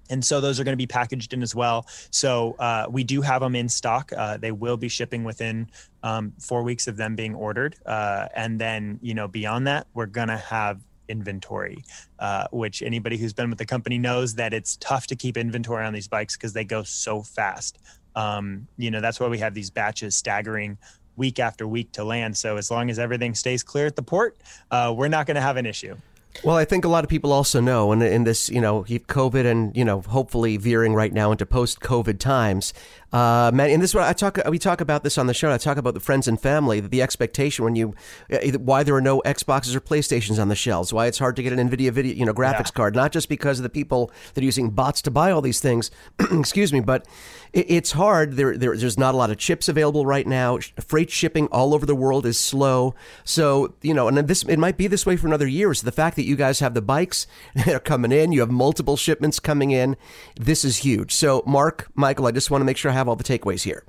and 0.09 0.25
so 0.25 0.41
those 0.41 0.61
are 0.61 0.65
going 0.65 0.73
to 0.73 0.77
be 0.77 0.87
packaged 0.87 1.33
in 1.33 1.43
as 1.43 1.55
well. 1.55 1.87
So 2.11 2.55
uh, 2.59 2.87
we 2.89 3.05
do 3.05 3.23
have 3.23 3.41
them 3.41 3.57
in 3.57 3.69
stock. 3.69 4.13
Uh, 4.17 4.37
they 4.37 4.53
will 4.53 4.77
be 4.77 4.89
shipping 4.89 5.25
within 5.25 5.69
um, 6.03 6.33
four 6.39 6.63
weeks 6.63 6.87
of 6.87 6.97
them 6.97 7.17
being 7.17 7.35
ordered. 7.35 7.77
Uh, 7.85 8.29
and 8.35 8.61
then, 8.61 8.99
you 9.03 9.15
know, 9.15 9.27
beyond 9.29 9.67
that, 9.67 9.87
we're 9.95 10.07
going 10.07 10.29
to 10.29 10.37
have 10.37 10.81
inventory, 11.09 11.85
uh, 12.19 12.47
which 12.51 12.83
anybody 12.83 13.17
who's 13.17 13.33
been 13.33 13.51
with 13.51 13.59
the 13.59 13.67
company 13.67 13.99
knows 13.99 14.35
that 14.35 14.53
it's 14.53 14.77
tough 14.77 15.07
to 15.09 15.17
keep 15.17 15.37
inventory 15.37 15.85
on 15.85 15.93
these 15.93 16.09
bikes 16.09 16.37
because 16.37 16.53
they 16.53 16.65
go 16.65 16.83
so 16.83 17.23
fast. 17.23 17.79
Um, 18.15 18.67
you 18.79 18.91
know, 18.91 19.01
that's 19.01 19.21
why 19.21 19.29
we 19.29 19.39
have 19.39 19.55
these 19.55 19.71
batches 19.71 20.17
staggering 20.17 20.79
week 21.17 21.39
after 21.39 21.67
week 21.67 21.93
to 21.93 22.05
land. 22.05 22.37
So 22.37 22.57
as 22.57 22.71
long 22.71 22.91
as 22.91 22.99
everything 22.99 23.35
stays 23.35 23.63
clear 23.63 23.87
at 23.87 23.97
the 23.97 24.03
port, 24.03 24.37
uh, 24.71 24.95
we're 24.97 25.09
not 25.09 25.27
going 25.27 25.37
to 25.37 25.41
have 25.41 25.57
an 25.57 25.67
issue. 25.67 25.97
Well, 26.45 26.57
I 26.57 26.65
think 26.65 26.85
a 26.85 26.89
lot 26.89 27.05
of 27.05 27.11
people 27.11 27.33
also 27.33 27.61
know, 27.61 27.93
in, 27.93 28.03
in 28.03 28.25
this, 28.25 28.49
you 28.49 28.61
know, 28.61 28.83
COVID 28.83 29.47
and, 29.47 29.77
you 29.77 29.85
know, 29.85 30.01
hopefully 30.01 30.57
veering 30.57 30.95
right 30.95 31.13
now 31.13 31.33
into 31.33 31.47
post 31.47 31.81
COVID 31.81 32.19
times, 32.19 32.73
uh, 33.17 33.51
man, 33.55 33.71
and 33.71 33.81
this 33.81 33.91
is 33.91 33.95
what 33.95 34.05
I 34.05 34.13
talk. 34.13 34.39
We 34.49 34.59
talk 34.59 34.81
about 34.81 35.03
this 35.05 35.17
on 35.17 35.27
the 35.27 35.33
show. 35.33 35.51
I 35.51 35.59
talk 35.59 35.79
about 35.79 35.95
the 35.95 36.01
friends 36.01 36.29
and 36.29 36.39
family. 36.39 36.81
The 36.81 37.01
expectation 37.01 37.65
when 37.65 37.75
you, 37.75 37.95
uh, 38.31 38.59
why 38.59 38.83
there 38.83 38.95
are 38.95 39.01
no 39.01 39.23
Xboxes 39.23 39.75
or 39.75 39.81
PlayStations 39.81 40.39
on 40.39 40.49
the 40.49 40.55
shelves. 40.55 40.93
Why 40.93 41.07
it's 41.07 41.19
hard 41.19 41.37
to 41.37 41.43
get 41.43 41.53
an 41.53 41.71
Nvidia 41.71 41.93
video, 41.93 42.15
you 42.15 42.27
know, 42.27 42.35
graphics 42.35 42.67
yeah. 42.67 42.75
card. 42.75 42.95
Not 42.95 43.13
just 43.13 43.29
because 43.29 43.59
of 43.59 43.63
the 43.63 43.71
people 43.71 44.11
that 44.35 44.43
are 44.43 44.45
using 44.45 44.71
bots 44.71 45.01
to 45.03 45.11
buy 45.11 45.31
all 45.31 45.41
these 45.41 45.61
things. 45.61 45.91
excuse 46.19 46.75
me, 46.75 46.81
but 46.81 47.07
it, 47.55 47.67
it's 47.71 47.93
hard. 47.93 48.35
There, 48.35 48.59
there, 48.59 48.77
there's 48.77 48.99
not 48.99 49.15
a 49.15 49.17
lot 49.17 49.31
of 49.31 49.39
chips 49.39 49.69
available 49.69 50.05
right 50.05 50.27
now. 50.27 50.59
Freight 50.85 51.11
shipping 51.11 51.47
all 51.47 51.75
over 51.75 51.87
the 51.87 51.95
world 51.95 52.27
is 52.27 52.39
slow. 52.39 52.95
So 53.25 53.75
you 53.81 53.95
know, 53.95 54.09
and 54.09 54.19
this 54.19 54.43
it 54.43 54.59
might 54.59 54.77
be 54.77 54.89
this 54.89 55.07
way 55.07 55.17
for 55.17 55.27
another 55.27 55.47
year. 55.47 55.73
So 55.73 55.87
the 55.87 55.93
fact 55.93 56.17
that 56.17 56.26
you 56.27 56.37
guys 56.37 56.61
have 56.61 56.75
the 56.75 56.83
bikes 56.83 57.27
that 57.55 57.69
are 57.69 57.81
coming 57.81 58.13
in, 58.13 58.33
you 58.33 58.41
have 58.41 58.51
multiple 58.51 58.99
shipments 58.99 59.41
coming 59.41 59.71
in. 59.71 59.97
This 60.39 60.67
is 60.67 60.79
huge. 60.79 61.13
So 61.13 61.43
Mark, 61.47 61.89
Michael, 61.95 62.27
I 62.27 62.33
just 62.33 62.51
want 62.51 62.61
to 62.61 62.67
make 62.67 62.77
sure 62.77 62.91
I 62.91 62.95
have 62.95 63.07
have 63.07 63.09
all 63.09 63.17
the 63.17 63.25
takeaways 63.25 63.63
here. 63.63 63.85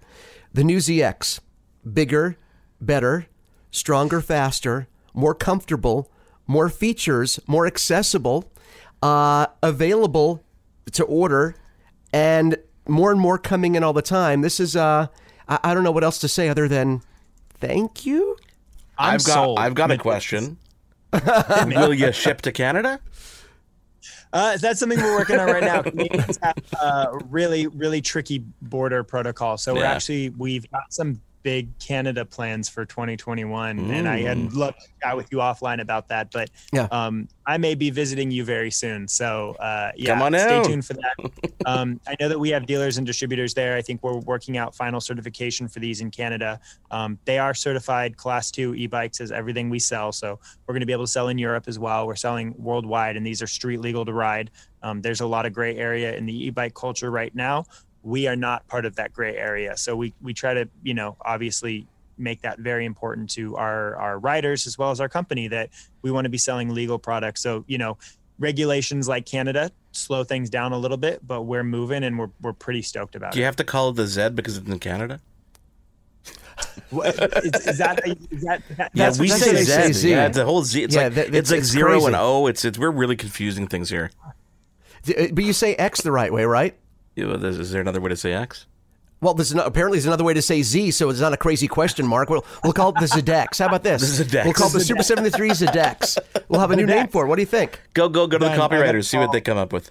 The 0.54 0.64
new 0.64 0.78
ZX, 0.78 1.40
bigger, 1.92 2.38
better, 2.80 3.28
stronger, 3.72 4.22
faster, 4.22 4.88
more 5.14 5.34
comfortable, 5.34 6.12
more 6.46 6.70
features, 6.70 7.40
more 7.48 7.66
accessible, 7.66 8.52
uh, 9.02 9.48
available 9.62 10.44
to 10.94 11.04
order, 11.04 11.56
and 12.14 12.58
more 12.88 13.12
and 13.12 13.20
more 13.20 13.38
coming 13.38 13.76
in 13.76 13.84
all 13.84 13.94
the 13.94 14.02
time. 14.02 14.42
This 14.42 14.60
is, 14.60 14.76
uh, 14.76 15.08
I, 15.50 15.60
I 15.64 15.74
don't 15.74 15.84
know 15.84 15.92
what 15.92 16.04
else 16.04 16.20
to 16.20 16.28
say 16.28 16.48
other 16.48 16.68
than 16.68 17.02
thank 17.60 18.06
you. 18.06 18.38
i 18.98 19.12
have 19.12 19.26
got, 19.26 19.60
I've 19.60 19.76
got 19.76 19.92
a 19.92 19.98
question. 19.98 20.58
Will 21.14 21.94
you 21.94 22.12
ship 22.12 22.42
to 22.42 22.52
Canada? 22.52 23.00
Uh, 24.34 24.58
that's 24.58 24.80
something 24.80 25.00
we're 25.00 25.18
working 25.18 25.40
on 25.40 25.48
right 25.48 25.64
now. 25.64 25.82
Canadians 25.82 26.38
have 26.44 26.58
a 26.82 27.18
really, 27.30 27.68
really 27.68 28.02
tricky 28.02 28.44
border 28.62 29.04
protocol. 29.04 29.58
So 29.58 29.74
we're 29.74 29.86
actually 29.86 30.30
we've 30.30 30.70
got 30.70 30.94
some 30.94 31.22
big 31.48 31.80
Canada 31.80 32.26
plans 32.26 32.68
for 32.68 32.84
2021, 32.84 33.80
mm. 33.80 33.90
and 33.90 34.06
I 34.06 34.20
had 34.20 34.38
mm. 34.38 34.54
loved 34.54 34.82
to 34.82 34.88
chat 35.02 35.16
with 35.16 35.32
you 35.32 35.38
offline 35.38 35.80
about 35.80 36.10
that. 36.10 36.30
But 36.30 36.50
yeah. 36.74 36.90
um, 36.92 37.30
I 37.46 37.58
may 37.58 37.74
be 37.74 37.90
visiting 37.90 38.32
you 38.32 38.44
very 38.44 38.70
soon, 38.70 39.08
so 39.08 39.56
uh, 39.62 39.94
yeah, 39.96 40.28
stay 40.28 40.64
tuned 40.64 40.86
for 40.86 40.96
that. 40.96 41.32
um, 41.66 42.02
I 42.06 42.18
know 42.20 42.28
that 42.28 42.38
we 42.38 42.50
have 42.50 42.66
dealers 42.66 42.98
and 42.98 43.08
distributors 43.08 43.54
there. 43.54 43.78
I 43.78 43.82
think 43.82 44.04
we're 44.04 44.18
working 44.18 44.58
out 44.58 44.76
final 44.76 45.00
certification 45.00 45.70
for 45.70 45.80
these 45.80 46.02
in 46.02 46.12
Canada. 46.12 46.60
Um, 46.92 47.18
they 47.24 47.40
are 47.40 47.54
certified 47.54 48.18
Class 48.18 48.52
Two 48.52 48.76
e-bikes 48.76 49.22
as 49.22 49.32
everything 49.32 49.70
we 49.70 49.80
sell, 49.80 50.12
so 50.12 50.38
we're 50.68 50.74
going 50.74 50.82
to 50.82 50.86
be 50.86 50.92
able 50.92 51.06
to 51.06 51.12
sell 51.12 51.30
in 51.30 51.38
Europe 51.38 51.64
as 51.68 51.80
well. 51.80 52.08
We're 52.08 52.18
selling 52.18 52.56
worldwide, 52.58 53.16
and 53.16 53.26
these 53.26 53.42
are 53.42 53.48
street 53.48 53.80
legal 53.80 54.04
to 54.04 54.12
ride. 54.12 54.52
Um, 54.84 55.02
there's 55.02 55.22
a 55.22 55.26
lot 55.26 55.46
of 55.46 55.54
gray 55.54 55.78
area 55.78 56.16
in 56.16 56.26
the 56.26 56.46
e-bike 56.48 56.74
culture 56.74 57.10
right 57.10 57.34
now 57.34 57.66
we 58.08 58.26
are 58.28 58.36
not 58.38 58.66
part 58.68 58.86
of 58.86 58.96
that 58.96 59.12
gray 59.14 59.36
area. 59.36 59.76
So 59.76 59.96
we 59.96 60.14
we 60.22 60.34
try 60.34 60.54
to 60.54 60.70
you 60.84 60.94
know 60.94 61.18
obviously 61.22 61.86
make 62.18 62.42
that 62.42 62.58
very 62.60 62.86
important 62.86 63.30
to 63.32 63.56
our 63.58 63.96
our 63.98 64.18
riders 64.18 64.66
as 64.66 64.78
well 64.78 64.92
as 64.92 65.00
our 65.02 65.10
company 65.10 65.48
that 65.50 65.70
we 66.02 66.10
want 66.12 66.26
to 66.26 66.30
be 66.30 66.38
selling 66.38 66.74
legal 66.74 66.98
products. 66.98 67.42
So 67.42 67.66
you 67.68 67.78
know 67.78 67.98
regulations 68.40 69.08
like 69.08 69.26
Canada 69.26 69.72
slow 69.92 70.24
things 70.24 70.50
down 70.50 70.72
a 70.72 70.78
little 70.78 70.98
bit, 70.98 71.26
but 71.28 71.42
we're 71.44 71.64
moving 71.64 72.04
and 72.04 72.18
we're 72.18 72.30
we're 72.42 72.54
pretty 72.54 72.82
stoked 72.82 73.16
about 73.16 73.34
it. 73.34 73.34
Do 73.34 73.40
you 73.40 73.46
have 73.46 73.56
to 73.58 73.64
call 73.66 73.90
it 73.90 73.96
the 73.98 74.08
Z 74.08 74.30
because 74.30 74.58
it's 74.58 74.68
in 74.70 74.80
Canada? 74.80 75.20
What, 76.90 77.08
is, 77.46 77.68
is 77.68 77.78
that 77.80 78.02
is 78.08 78.42
that, 78.44 78.62
that 78.78 78.92
Yeah, 78.94 79.06
that's 79.06 79.20
we 79.20 79.30
what 79.30 79.40
say 79.40 79.52
they 79.54 79.64
Z. 79.64 79.94
Z. 79.94 80.10
Yeah, 80.10 80.30
the 80.30 80.46
whole 80.46 80.64
Z. 80.64 80.84
It's 80.84 80.96
Yeah, 80.96 81.04
like 81.04 81.14
that- 81.16 81.36
it's 81.36 81.52
like 81.52 81.60
it's 81.60 81.68
zero 81.68 81.92
crazy. 81.92 82.06
and 82.08 82.16
O. 82.16 82.48
It's 82.48 82.64
it's 82.66 82.78
we're 82.80 82.92
really 82.92 83.16
confusing 83.16 83.68
things 83.68 83.90
here. 83.90 84.12
Uh, 85.08 85.28
but 85.34 85.44
you 85.44 85.54
say 85.54 85.76
X 85.76 86.02
the 86.02 86.12
right 86.12 86.32
way, 86.32 86.46
right? 86.46 86.76
You 87.18 87.26
know, 87.28 87.34
Is 87.34 87.58
is 87.60 87.72
there 87.72 87.82
another 87.82 88.00
way 88.00 88.10
to 88.10 88.16
say 88.16 88.34
X? 88.34 88.68
Well, 89.20 89.34
there's 89.34 89.54
no, 89.56 89.66
apparently 89.66 89.98
there's 89.98 90.06
another 90.06 90.24
way 90.24 90.36
to 90.36 90.42
say 90.44 90.62
Z, 90.62 90.92
so 90.92 91.10
it's 91.10 91.20
not 91.20 91.34
a 91.34 91.38
crazy 91.38 91.68
question 91.68 92.06
mark. 92.06 92.30
We'll, 92.30 92.46
we'll 92.64 92.74
call 92.74 92.90
it 92.90 92.96
the 93.00 93.08
Zedex. 93.08 93.58
How 93.58 93.66
about 93.66 93.82
this? 93.82 94.02
The 94.20 94.24
Zedex. 94.24 94.44
We'll 94.44 94.54
call 94.54 94.68
it 94.68 94.74
the 94.74 94.80
Super 94.82 95.02
73 95.02 95.50
Zedex. 95.50 96.20
We'll 96.48 96.60
have 96.62 96.70
a 96.70 96.76
new 96.76 96.86
name 96.86 97.08
for 97.08 97.26
it. 97.26 97.28
What 97.28 97.38
do 97.38 97.42
you 97.42 97.48
think? 97.48 97.82
Go 97.96 98.08
go 98.10 98.28
go 98.28 98.38
to 98.38 98.46
the 98.46 98.50
Done. 98.52 98.60
I 98.62 98.68
gotta 98.68 98.76
copywriters. 98.76 99.06
See 99.06 99.18
what 99.18 99.32
they 99.32 99.42
come 99.42 99.58
up 99.58 99.74
with. 99.74 99.90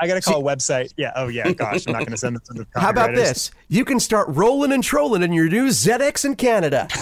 I 0.00 0.08
got 0.08 0.14
to 0.14 0.20
call 0.20 0.40
a 0.40 0.56
website. 0.56 0.92
Yeah. 0.96 1.12
Oh 1.14 1.28
yeah. 1.28 1.52
Gosh, 1.52 1.86
I'm 1.86 1.92
not 1.92 2.00
going 2.00 2.10
to 2.10 2.16
send 2.16 2.34
this 2.34 2.42
to 2.48 2.54
the 2.54 2.66
How 2.74 2.90
about 2.90 3.10
copywriters. 3.10 3.14
this? 3.14 3.50
You 3.68 3.84
can 3.84 4.00
start 4.00 4.26
rolling 4.30 4.72
and 4.72 4.82
trolling 4.82 5.22
in 5.22 5.32
your 5.32 5.48
new 5.48 5.68
ZX 5.68 6.24
in 6.24 6.34
Canada. 6.34 6.88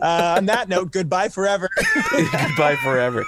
Uh, 0.00 0.36
on 0.38 0.46
that 0.46 0.68
note, 0.68 0.92
goodbye 0.92 1.28
forever. 1.28 1.68
Goodbye 2.12 2.76
forever. 2.82 3.24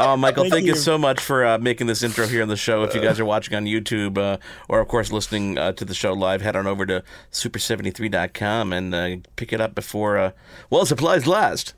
Oh, 0.00 0.16
Michael, 0.18 0.44
thank, 0.44 0.54
Thank 0.54 0.66
you. 0.66 0.72
you. 0.72 0.78
so 0.78 0.96
much 0.98 1.20
for 1.20 1.44
uh, 1.44 1.58
making 1.58 1.86
this 1.86 2.02
intro 2.02 2.26
here 2.26 2.42
on 2.42 2.48
the 2.48 2.56
show. 2.56 2.82
If 2.82 2.94
you 2.94 3.00
guys 3.00 3.20
are 3.20 3.24
watching 3.24 3.54
on 3.54 3.64
YouTube 3.64 4.18
uh, 4.18 4.38
or, 4.68 4.80
of 4.80 4.88
course, 4.88 5.12
listening 5.12 5.58
uh, 5.58 5.72
to 5.72 5.84
the 5.84 5.94
show 5.94 6.12
live, 6.12 6.40
head 6.42 6.56
on 6.56 6.66
over 6.66 6.86
to 6.86 7.02
super73.com 7.32 8.72
and 8.72 8.94
uh, 8.94 9.16
pick 9.36 9.52
it 9.52 9.60
up 9.60 9.74
before, 9.74 10.18
uh, 10.18 10.32
well, 10.70 10.86
supplies 10.86 11.26
last. 11.26 11.74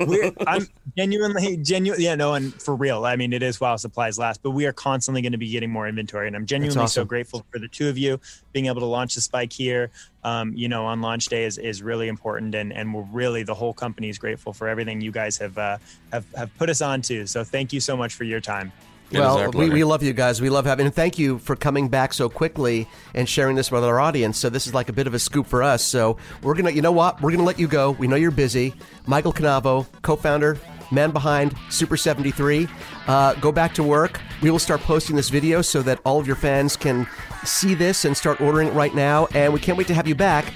We're, 0.00 0.32
I'm 0.46 0.66
genuinely, 0.96 1.56
genuine. 1.58 2.00
Yeah, 2.00 2.14
no, 2.14 2.34
and 2.34 2.54
for 2.54 2.74
real. 2.74 3.04
I 3.04 3.16
mean, 3.16 3.32
it 3.32 3.42
is 3.42 3.60
while 3.60 3.78
supplies 3.78 4.18
last, 4.18 4.42
but 4.42 4.50
we 4.50 4.66
are 4.66 4.72
constantly 4.72 5.22
going 5.22 5.32
to 5.32 5.38
be 5.38 5.50
getting 5.50 5.70
more 5.70 5.88
inventory, 5.88 6.26
and 6.26 6.36
I'm 6.36 6.46
genuinely 6.46 6.86
so 6.86 7.04
grateful 7.04 7.44
for 7.50 7.58
the 7.58 7.68
two 7.68 7.88
of 7.88 7.98
you 7.98 8.20
being 8.52 8.66
able 8.66 8.80
to 8.80 8.86
launch 8.86 9.14
the 9.14 9.20
spike 9.20 9.52
here. 9.52 9.90
Um, 10.24 10.52
you 10.54 10.68
know, 10.68 10.86
on 10.86 11.00
launch 11.00 11.26
day 11.26 11.44
is 11.44 11.58
is 11.58 11.82
really 11.82 12.08
important, 12.08 12.54
and 12.54 12.72
and 12.72 12.92
we're 12.92 13.06
really 13.12 13.42
the 13.42 13.54
whole 13.54 13.72
company 13.72 14.08
is 14.08 14.18
grateful 14.18 14.52
for 14.52 14.68
everything 14.68 15.00
you 15.00 15.12
guys 15.12 15.36
have 15.38 15.56
uh, 15.58 15.78
have 16.12 16.26
have 16.34 16.56
put 16.56 16.70
us 16.70 16.80
onto. 16.80 17.26
So 17.26 17.44
thank 17.44 17.72
you 17.72 17.80
so 17.80 17.96
much 17.96 18.14
for 18.14 18.24
your 18.24 18.40
time. 18.40 18.72
It 19.10 19.20
well, 19.20 19.50
we, 19.52 19.70
we 19.70 19.84
love 19.84 20.02
you 20.02 20.12
guys. 20.12 20.40
We 20.40 20.50
love 20.50 20.66
having, 20.66 20.86
and 20.86 20.94
thank 20.94 21.16
you 21.16 21.38
for 21.38 21.54
coming 21.54 21.88
back 21.88 22.12
so 22.12 22.28
quickly 22.28 22.88
and 23.14 23.28
sharing 23.28 23.54
this 23.54 23.70
with 23.70 23.84
our 23.84 24.00
audience. 24.00 24.36
So 24.36 24.50
this 24.50 24.66
is 24.66 24.74
like 24.74 24.88
a 24.88 24.92
bit 24.92 25.06
of 25.06 25.14
a 25.14 25.18
scoop 25.18 25.46
for 25.46 25.62
us. 25.62 25.84
So 25.84 26.16
we're 26.42 26.54
gonna, 26.54 26.72
you 26.72 26.82
know 26.82 26.92
what? 26.92 27.22
We're 27.22 27.30
gonna 27.30 27.44
let 27.44 27.58
you 27.58 27.68
go. 27.68 27.92
We 27.92 28.08
know 28.08 28.16
you're 28.16 28.32
busy. 28.32 28.74
Michael 29.06 29.32
Cannivet, 29.32 29.86
co-founder, 30.02 30.58
man 30.90 31.12
behind 31.12 31.54
Super 31.70 31.96
73. 31.96 32.68
Uh, 33.06 33.34
go 33.34 33.52
back 33.52 33.74
to 33.74 33.84
work. 33.84 34.20
We 34.42 34.50
will 34.50 34.58
start 34.58 34.80
posting 34.80 35.14
this 35.14 35.28
video 35.28 35.62
so 35.62 35.82
that 35.82 36.00
all 36.04 36.18
of 36.18 36.26
your 36.26 36.36
fans 36.36 36.76
can 36.76 37.06
see 37.44 37.74
this 37.74 38.04
and 38.04 38.16
start 38.16 38.40
ordering 38.40 38.68
it 38.68 38.74
right 38.74 38.94
now. 38.94 39.28
And 39.34 39.52
we 39.52 39.60
can't 39.60 39.78
wait 39.78 39.86
to 39.86 39.94
have 39.94 40.08
you 40.08 40.16
back. 40.16 40.52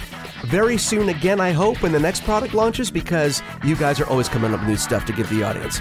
Very 0.47 0.79
soon 0.79 1.11
again, 1.11 1.41
I 1.41 1.53
hope, 1.53 1.83
when 1.83 1.93
the 1.93 2.01
next 2.01 2.25
product 2.25 2.55
launches, 2.55 2.91
because 2.91 3.43
you 3.63 3.77
guys 3.77 4.01
are 4.01 4.07
always 4.07 4.29
coming 4.29 4.53
up 4.55 4.61
with 4.61 4.69
new 4.71 4.77
stuff 4.77 5.05
to 5.05 5.13
give 5.13 5.29
the 5.29 5.43
audience. 5.43 5.81